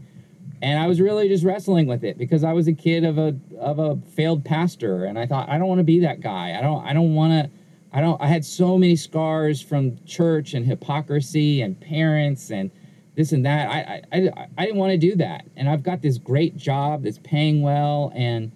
[0.63, 3.35] And I was really just wrestling with it because I was a kid of a
[3.59, 6.55] of a failed pastor, and I thought I don't want to be that guy.
[6.59, 7.51] I don't I don't want to.
[7.95, 8.21] I don't.
[8.21, 12.71] I had so many scars from church and hypocrisy and parents and
[13.21, 13.69] this and that.
[13.69, 15.45] I I, I, didn't want to do that.
[15.57, 18.13] And I've got this great job that's paying well.
[18.15, 18.51] And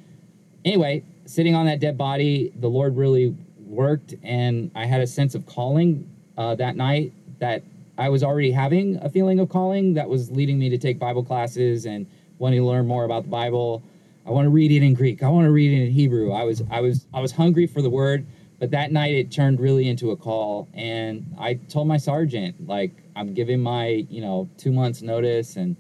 [0.65, 3.37] anyway, sitting on that dead body, the Lord really
[3.67, 6.09] worked, and I had a sense of calling
[6.39, 7.63] uh, that night that
[7.99, 11.23] I was already having a feeling of calling that was leading me to take Bible
[11.23, 12.07] classes and
[12.39, 13.83] wanting to learn more about the Bible.
[14.27, 15.23] I want to read it in Greek.
[15.23, 16.33] I want to read it in Hebrew.
[16.33, 18.27] I was I was I was hungry for the word,
[18.59, 23.04] but that night it turned really into a call and I told my sergeant like
[23.17, 25.77] I'm giving my, you know, 2 months notice and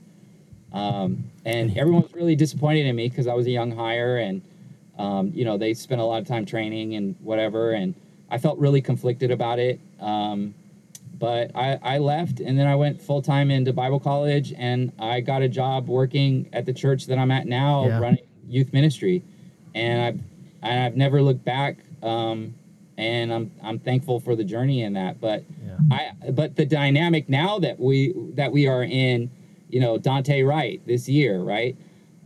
[0.72, 4.42] um, and everyone was really disappointed in me because I was a young hire and
[4.98, 7.94] um, you know they spent a lot of time training and whatever and
[8.30, 9.78] I felt really conflicted about it.
[10.00, 10.54] Um,
[11.18, 15.20] but I, I left and then I went full time into Bible college and I
[15.20, 18.00] got a job working at the church that I'm at now, Yeah.
[18.00, 19.22] running youth ministry,
[19.74, 20.20] and I've
[20.62, 21.76] and I've never looked back.
[22.02, 22.54] Um,
[22.96, 25.20] and I'm I'm thankful for the journey in that.
[25.20, 25.78] But Yeah.
[25.90, 29.30] I but the dynamic now that we that we are in,
[29.68, 31.76] you know, Daunte Wright this year, right?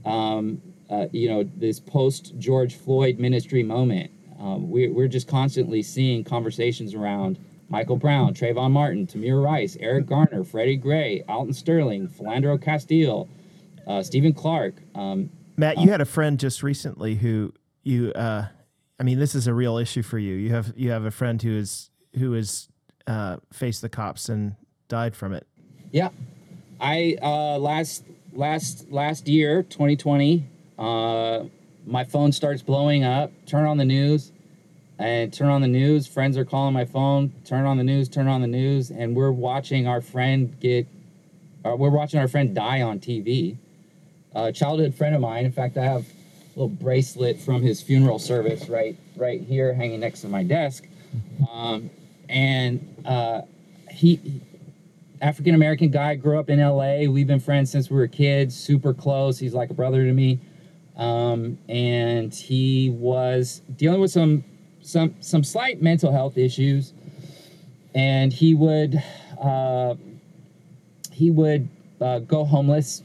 [0.04, 0.60] Um,
[0.90, 4.10] uh, you know, this post George Floyd ministry moment.
[4.38, 7.38] Um, we, we're just constantly seeing conversations around
[7.68, 13.28] Michael Brown, Trayvon Martin, Tamir Rice, Eric Garner, Freddie Gray, Alton Sterling, Philando Castile,
[13.86, 14.76] uh, Stephon Clark.
[14.94, 17.52] Um, Matt, you had a friend just recently who
[17.82, 18.46] you uh
[18.98, 20.34] I mean this is a real issue for you.
[20.34, 22.68] You have you have a friend who is who has
[23.06, 24.56] uh faced the cops and
[24.88, 25.46] died from it.
[25.92, 26.08] Yeah,
[26.80, 30.44] I uh, last last last year, 2020,
[30.78, 31.44] uh,
[31.86, 33.32] my phone starts blowing up.
[33.46, 34.32] Turn on the news,
[34.98, 36.06] and turn on the news.
[36.06, 37.32] Friends are calling my phone.
[37.44, 38.08] Turn on the news.
[38.08, 40.86] Turn on the news, and we're watching our friend get.
[41.64, 43.56] Uh, we're watching our friend die on TV.
[44.34, 45.44] A childhood friend of mine.
[45.44, 46.06] In fact, I have
[46.58, 50.84] little bracelet from his funeral service right right here, hanging next to my desk.
[51.52, 51.90] Um,
[52.28, 53.42] and uh,
[53.90, 54.42] he
[55.22, 57.10] African American guy, grew up in LA.
[57.10, 59.38] We've been friends since we were kids, super close.
[59.38, 60.40] He's like a brother to me.
[60.96, 64.44] Um, and he was dealing with some
[64.82, 66.92] some some slight mental health issues.
[67.94, 69.00] And he would
[69.40, 69.94] uh,
[71.12, 71.68] he would
[72.00, 73.04] uh, go homeless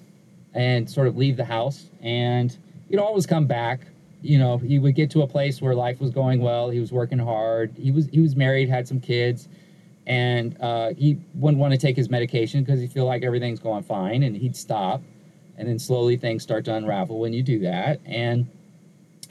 [0.55, 2.57] and sort of leave the house and
[2.93, 3.87] he'd always come back
[4.21, 6.91] you know he would get to a place where life was going well he was
[6.91, 9.47] working hard he was he was married had some kids
[10.05, 13.81] and uh, he wouldn't want to take his medication because he feel like everything's going
[13.81, 15.01] fine and he'd stop
[15.57, 18.47] and then slowly things start to unravel when you do that and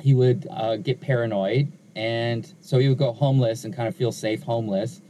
[0.00, 4.10] he would uh, get paranoid and so he would go homeless and kind of feel
[4.10, 5.02] safe homeless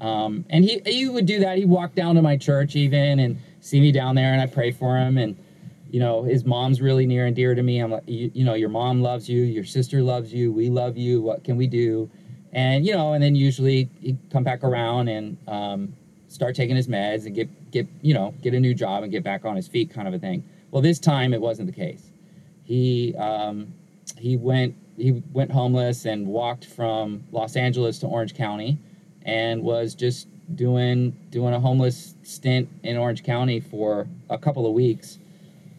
[0.00, 1.56] um, and he he would do that.
[1.56, 4.72] He'd walk down to my church even and see me down there, and I pray
[4.72, 5.16] for him.
[5.16, 5.36] And
[5.94, 7.78] you know, his mom's really near and dear to me.
[7.78, 10.96] I'm like, you, you know, your mom loves you, your sister loves you, we love
[10.96, 11.22] you.
[11.22, 12.10] What can we do?
[12.52, 15.94] And you know, and then usually he'd come back around and um,
[16.26, 19.22] start taking his meds and get get you know get a new job and get
[19.22, 20.42] back on his feet, kind of a thing.
[20.72, 22.10] Well, this time it wasn't the case.
[22.64, 23.72] He um,
[24.18, 28.78] he went he went homeless and walked from Los Angeles to Orange County
[29.22, 30.26] and was just
[30.56, 35.20] doing doing a homeless stint in Orange County for a couple of weeks.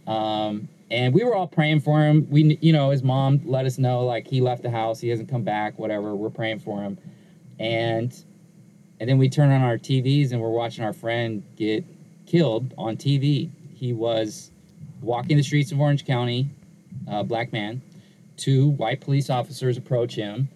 [0.08, 2.28] Um, and we were all praying for him.
[2.30, 5.30] We, you know, his mom let us know like he left the house, he hasn't
[5.30, 6.16] come back, whatever.
[6.16, 6.98] We're praying for him,
[7.60, 8.14] and
[9.00, 11.84] and then we turn on our TVs and we're watching our friend get
[12.26, 13.50] killed on TV.
[13.74, 14.52] He was
[15.02, 16.50] walking the streets of Orange County,
[17.26, 17.82] black man.
[18.38, 20.50] Two white police officers approach him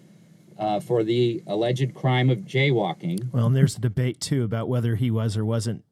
[0.58, 3.32] uh, for the alleged crime of jaywalking.
[3.32, 5.84] Well, and there's a debate too about whether he was or wasn't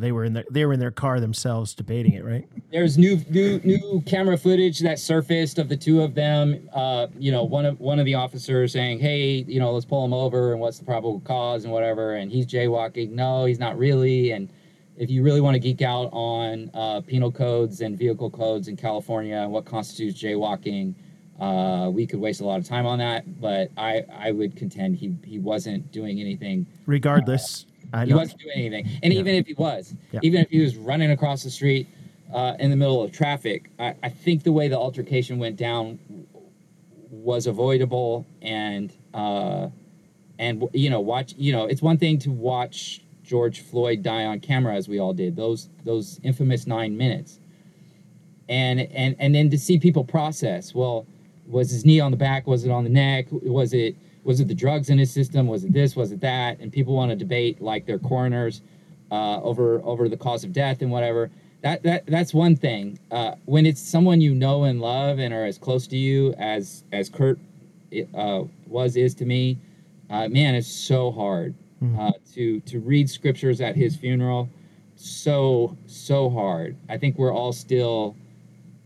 [0.00, 2.48] they were in the, they were in their car themselves debating it, right?
[2.70, 6.68] There's new new new camera footage that surfaced of the two of them.
[6.72, 10.04] Uh, you know, one of one of the officers saying, "Hey, you know, let's pull
[10.04, 13.10] him over and what's the probable cause and whatever." And he's jaywalking.
[13.10, 14.32] No, he's not really.
[14.32, 14.48] And
[14.96, 18.76] if you really want to geek out on uh, penal codes and vehicle codes in
[18.76, 20.94] California and what constitutes jaywalking,
[21.40, 23.40] uh, we could waste a lot of time on that.
[23.40, 28.40] But I I would contend he he wasn't doing anything Regardless, I he know wasn't
[28.40, 28.88] doing anything.
[29.02, 29.20] And Yeah.
[29.20, 30.20] even if he was, Yeah.
[30.22, 31.86] even if he was running across the street
[32.32, 35.98] uh, in the middle of traffic, I, I think the way the altercation went down
[37.10, 39.68] was avoidable and uh,
[40.38, 44.40] and you know watch you know it's one thing to watch George Floyd die on
[44.40, 47.38] camera as we all did those those infamous nine minutes
[48.48, 51.06] and and and then to see people process well
[51.46, 54.48] was his knee on the back was it on the neck was it was it
[54.48, 55.46] the drugs in his system?
[55.46, 55.96] Was it this?
[55.96, 56.60] Was it that?
[56.60, 58.62] And people want to debate like their coroners
[59.10, 61.30] uh, over over the cause of death and whatever.
[61.62, 62.98] That that that's one thing.
[63.10, 66.84] Uh, when it's someone you know and love and are as close to you as
[66.92, 67.38] as Kurt
[68.14, 69.58] uh, was is to me
[70.08, 72.08] uh, man it's so hard mm-hmm.
[72.34, 74.48] to to read scriptures at his funeral.
[74.96, 76.76] So so hard.
[76.88, 78.16] I think we're all still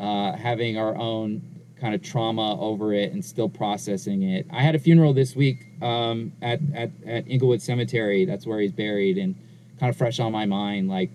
[0.01, 1.43] uh, having our own
[1.81, 4.47] kind of trauma over it and still processing it.
[4.51, 8.24] I had a funeral this week um, at, at, at Inglewood Cemetery.
[8.24, 9.35] That's where he's buried and
[9.79, 10.89] kind of fresh on my mind.
[10.89, 11.11] Like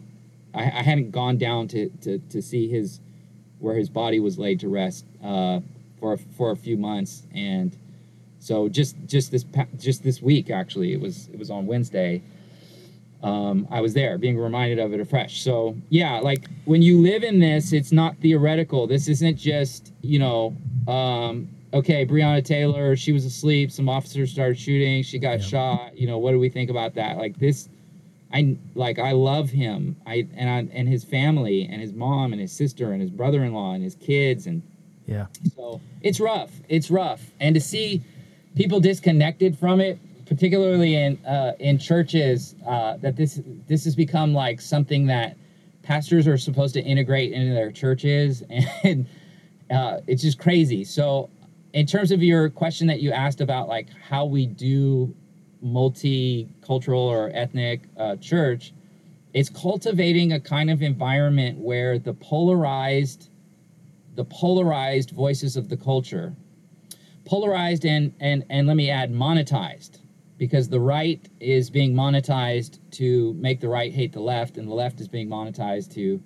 [0.53, 2.99] I, I hadn't gone down to, to, to see his,
[3.59, 5.61] where his body was laid to rest uh,
[5.99, 7.23] for, for a few months.
[7.33, 7.75] And
[8.39, 9.45] so just, just this,
[9.77, 12.21] just this week, actually, it was, it was on Wednesday
[13.23, 15.41] um, I was there, being reminded of it afresh.
[15.41, 18.87] So yeah, like when you live in this, it's not theoretical.
[18.87, 20.55] This isn't just you know,
[20.87, 23.71] um, okay, Breonna Taylor, she was asleep.
[23.71, 25.03] Some officers started shooting.
[25.03, 25.45] She got yeah.
[25.45, 25.97] shot.
[25.97, 27.17] You know, what do we think about that?
[27.17, 27.69] Like this,
[28.33, 29.97] I like I love him.
[30.05, 33.73] I and I, and his family and his mom and his sister and his brother-in-law
[33.73, 34.63] and his kids and
[35.05, 35.27] yeah.
[35.55, 36.51] So it's rough.
[36.69, 38.01] It's rough, and to see
[38.55, 39.99] people disconnected from it
[40.31, 45.35] particularly in uh, in churches, uh, that this this has become like something that
[45.81, 48.41] pastors are supposed to integrate into their churches,
[48.83, 49.05] and
[49.69, 50.85] uh, it's just crazy.
[50.85, 51.29] So,
[51.73, 55.13] in terms of your question that you asked about like how we do
[55.61, 58.73] multicultural or ethnic uh, church,
[59.33, 63.29] it's cultivating a kind of environment where the polarized
[64.15, 66.33] the polarized voices of the culture
[67.25, 70.00] polarized and and and let me add monetized
[70.41, 74.73] because the right is being monetized to make the right hate the left, and the
[74.73, 76.19] left is being monetized to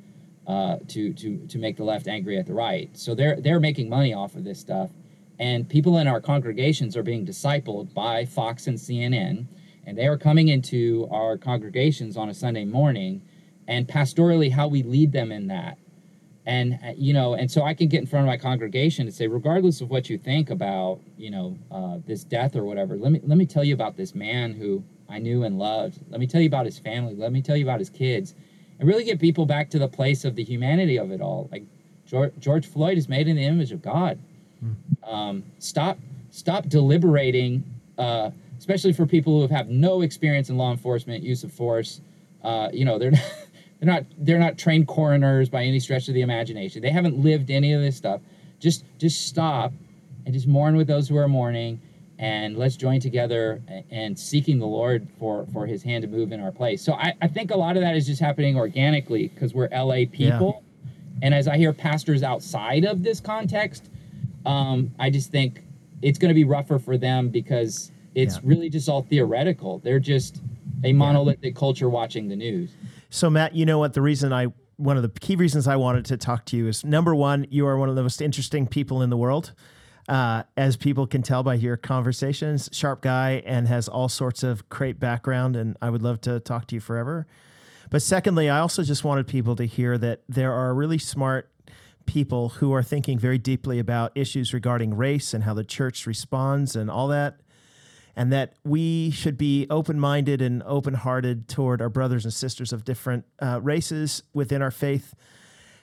[0.48, 2.90] uh, to to to make the left angry at the right.
[2.98, 4.90] So they're they're making money off of this stuff,
[5.38, 9.48] and people in our congregations are being discipled by Fox and CNN,
[9.86, 13.22] and they are coming into our congregations on a Sunday morning,
[13.68, 15.78] and pastorally how we lead them in that
[16.46, 19.16] and uh, you know and so i can get in front of my congregation and
[19.16, 23.12] say regardless of what you think about you know uh, this death or whatever let
[23.12, 26.00] me let me tell you about this man who i knew and loved.
[26.10, 27.16] Let me tell you about his family.
[27.16, 28.34] Let me tell you about his kids.
[28.80, 31.48] And really get people back to the place of the humanity of it all.
[31.52, 31.64] Like
[32.06, 34.20] george, george floyd is made in the image of god.
[34.64, 34.76] Mm.
[35.04, 35.98] um, stop
[36.32, 37.64] stop deliberating
[37.98, 42.02] uh, especially for people who have no experience in law enforcement use of force.
[42.44, 43.12] Uh, you know they're
[43.80, 46.82] they're not they're not trained coroners by any stretch of the imagination.
[46.82, 48.22] They haven't lived any of this stuff.
[48.60, 49.74] Just just stop
[50.26, 51.82] and just mourn with those who are mourning
[52.18, 53.62] and let's join together
[53.92, 56.82] and seeking the Lord for for his hand to move in our place.
[56.82, 60.06] So I, I think a lot of that is just happening organically because we're LA
[60.12, 60.64] people.
[60.64, 60.90] Yeah.
[61.24, 63.90] And as I hear pastors outside of this context,
[64.46, 65.62] um, I just think
[66.02, 68.42] it's going to be rougher for them because it's yeah.
[68.44, 69.80] really just all theoretical.
[69.80, 70.42] They're just
[70.84, 71.60] a monolithic yeah.
[71.60, 72.72] culture watching the news.
[73.10, 73.94] So, Matt, you know what?
[73.94, 74.48] The reason I,
[74.78, 77.66] one of the key reasons I wanted to talk to you is number one, you
[77.68, 79.54] are one of the most interesting people in the world.
[80.08, 84.68] Uh, as people can tell by your conversations, sharp guy and has all sorts of
[84.70, 85.56] great background.
[85.56, 87.26] And I would love to talk to you forever.
[87.90, 91.50] But secondly, I also just wanted people to hear that there are really smart
[92.06, 96.76] people who are thinking very deeply about issues regarding race and how the church responds
[96.76, 97.40] and all that
[98.16, 102.72] and that we should be open minded and open hearted toward our brothers and sisters
[102.72, 105.14] of different uh, races within our faith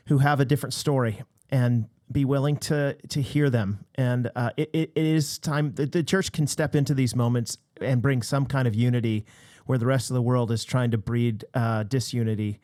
[0.07, 3.85] who have a different story and be willing to to hear them.
[3.95, 8.03] And uh, it, it is time that the church can step into these moments and
[8.03, 9.25] bring some kind of unity
[9.67, 12.61] where the rest of the world is trying to breed uh, disunity.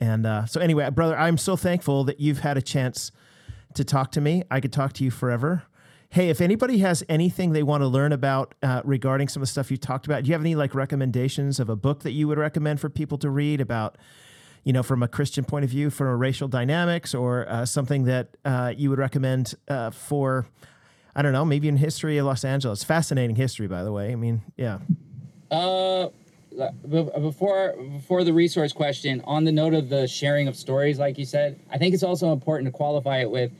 [0.00, 3.10] And uh, so, anyway, brother, I'm so thankful that you've had a chance
[3.74, 4.42] to talk to me.
[4.50, 5.64] I could talk to you forever.
[6.14, 9.50] Hey, if anybody has anything they want to learn about uh, regarding some of the
[9.50, 12.28] stuff you talked about, do you have any like recommendations of a book that you
[12.28, 13.98] would recommend for people to read about,
[14.62, 18.04] you know, from a Christian point of view, from a racial dynamics, or uh, something
[18.04, 20.46] that uh, you would recommend uh, for,
[21.16, 22.84] I don't know, maybe in history of Los Angeles?
[22.84, 24.12] Fascinating history, by the way.
[24.12, 24.78] I mean, yeah.
[25.50, 26.10] Uh,
[26.88, 31.24] before before the resource question, on the note of the sharing of stories, like you
[31.24, 33.50] said, I think it's also important to qualify it with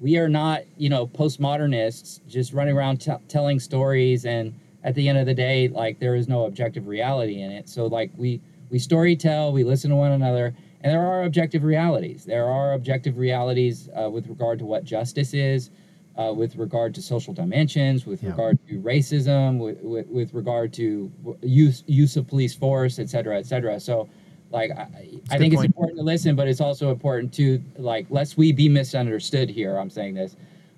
[0.00, 5.08] we are not, you know, postmodernists just running around t- telling stories and at the
[5.08, 7.68] end of the day, like there is no objective reality in it.
[7.68, 8.40] So like we
[8.70, 12.24] we story tell, we listen to one another, and there are objective realities.
[12.24, 15.70] There are objective realities uh, with regard to what justice is,
[16.16, 18.30] uh, with regard to social dimensions, with Yeah.
[18.30, 21.10] regard to racism, with, with, with regard to
[21.42, 23.78] use use of police force, et cetera, et cetera.
[23.80, 24.08] So,
[24.54, 24.86] like, I,
[25.30, 25.66] I think it's point.
[25.66, 29.76] important to listen, but it's also important to like, lest we be misunderstood here.
[29.76, 30.36] I'm saying this.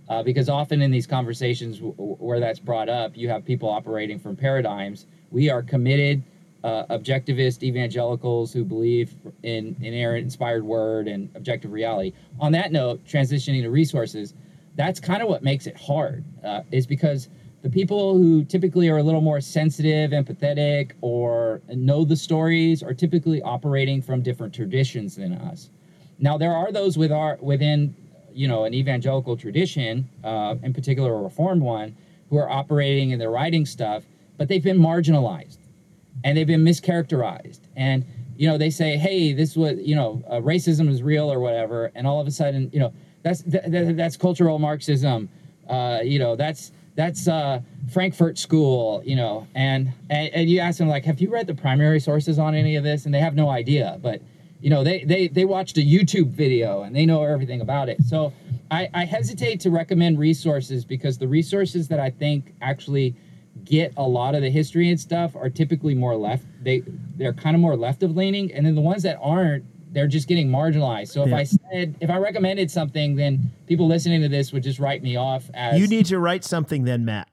[0.09, 3.69] Uh, because often in these conversations w- w- where that's brought up, you have people
[3.69, 5.07] operating from paradigms.
[5.31, 6.23] We are committed,
[6.65, 12.13] uh, objectivist evangelicals who believe in inerrant, inspired word and objective reality.
[12.41, 14.35] On that note, transitioning to resources,
[14.77, 17.29] that's kind of what makes it hard, uh, is because
[17.67, 22.95] the people who typically are a little more sensitive, empathetic, or know the stories are
[22.95, 25.71] typically operating from different traditions than us.
[26.21, 27.93] Now there are those with our within
[28.33, 31.97] you know an evangelical tradition, uh, in particular a reformed one,
[32.31, 34.05] who are operating in their writing stuff,
[34.39, 35.59] but they've been marginalized
[36.23, 37.59] and they've been mischaracterized.
[37.75, 38.05] And
[38.37, 41.91] you know they say, hey, this was you know uh, racism is real or whatever,
[41.97, 42.93] and all of a sudden you know
[43.25, 45.29] that's th- th- that's cultural Marxism.
[45.69, 47.61] Uh, you know that's that's uh,
[47.93, 51.55] Frankfurt School, you know, and, and and you ask them like, have you read the
[51.55, 53.05] primary sources on any of this?
[53.05, 54.21] And they have no idea, but
[54.61, 58.03] you know, they they they watched a YouTube video and they know everything about it.
[58.03, 58.33] So
[58.71, 63.15] I, I hesitate to recommend resources because the resources that I think actually
[63.65, 66.45] get a lot of the history and stuff are typically more left.
[66.63, 66.83] They
[67.17, 69.65] they're kind of more left of leaning, and then the ones that aren't,
[69.97, 71.09] they're just getting marginalized.
[71.09, 71.37] So if Yeah.
[71.39, 75.17] I said if I recommended something, then people listening to this would just write me
[75.17, 77.29] off as You need to write something then, Matt.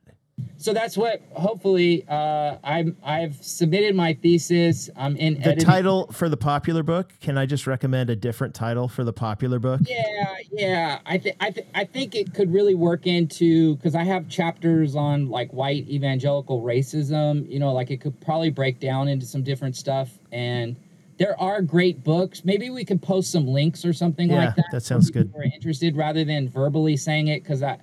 [0.57, 4.89] so that's what hopefully uh, I'm I've submitted my thesis.
[4.95, 5.65] I'm in The editing.
[5.65, 9.59] title for the popular book, can I just recommend a different title for the popular
[9.59, 9.81] book?
[9.85, 10.99] Yeah, yeah.
[11.05, 14.95] I think I th- I think it could really work into because I have chapters
[14.95, 17.47] on like white evangelical racism.
[17.51, 20.17] You know, like it could probably break down into some different stuff.
[20.31, 20.77] And
[21.17, 22.43] there are great books.
[22.43, 24.65] Maybe we could post some links or something Yeah, like that.
[24.71, 25.31] that sounds good.
[25.33, 27.77] who Are interested rather than verbally saying it because I.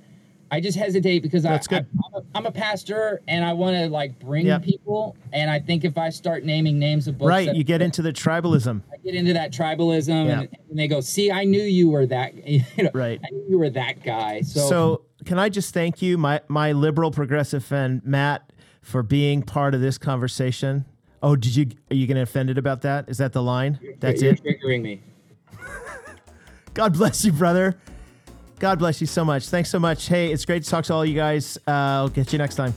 [0.52, 1.86] I just hesitate because That's I, good.
[2.12, 4.64] I, I'm, a, a pastor and I want to like bring Yep.
[4.64, 5.16] people.
[5.32, 8.02] And I think if I start naming names of books, Right, that- you get into
[8.02, 8.82] the tribalism.
[8.92, 10.40] I get into that tribalism, Yeah.
[10.40, 12.34] and, and they go, "See, I knew you were that.
[12.48, 13.20] You know, Right.
[13.24, 16.72] I knew you were that guy." So, So, can I just thank you, my my
[16.72, 18.52] liberal progressive friend Matt,
[18.82, 20.84] for being part of this conversation?
[21.22, 23.08] Oh, did you are you getting offended about that?
[23.08, 23.78] Is that the line?
[23.98, 24.42] That's you're it.
[24.42, 25.02] triggering me.
[26.74, 27.76] God bless you, brother.
[28.58, 29.48] God bless you so much.
[29.48, 30.06] Thanks so much.
[30.06, 31.58] Hey, it's great to talk to all you guys.
[31.66, 32.74] Uh, I'll get you next time.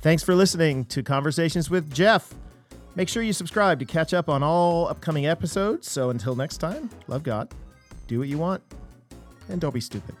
[0.00, 2.34] Thanks for listening to Conversations with Jeff.
[2.94, 5.90] Make sure you subscribe to catch up on all upcoming episodes.
[5.90, 7.50] So until next time, love God,
[8.06, 8.62] do what you want,
[9.48, 10.14] and don't be stupid.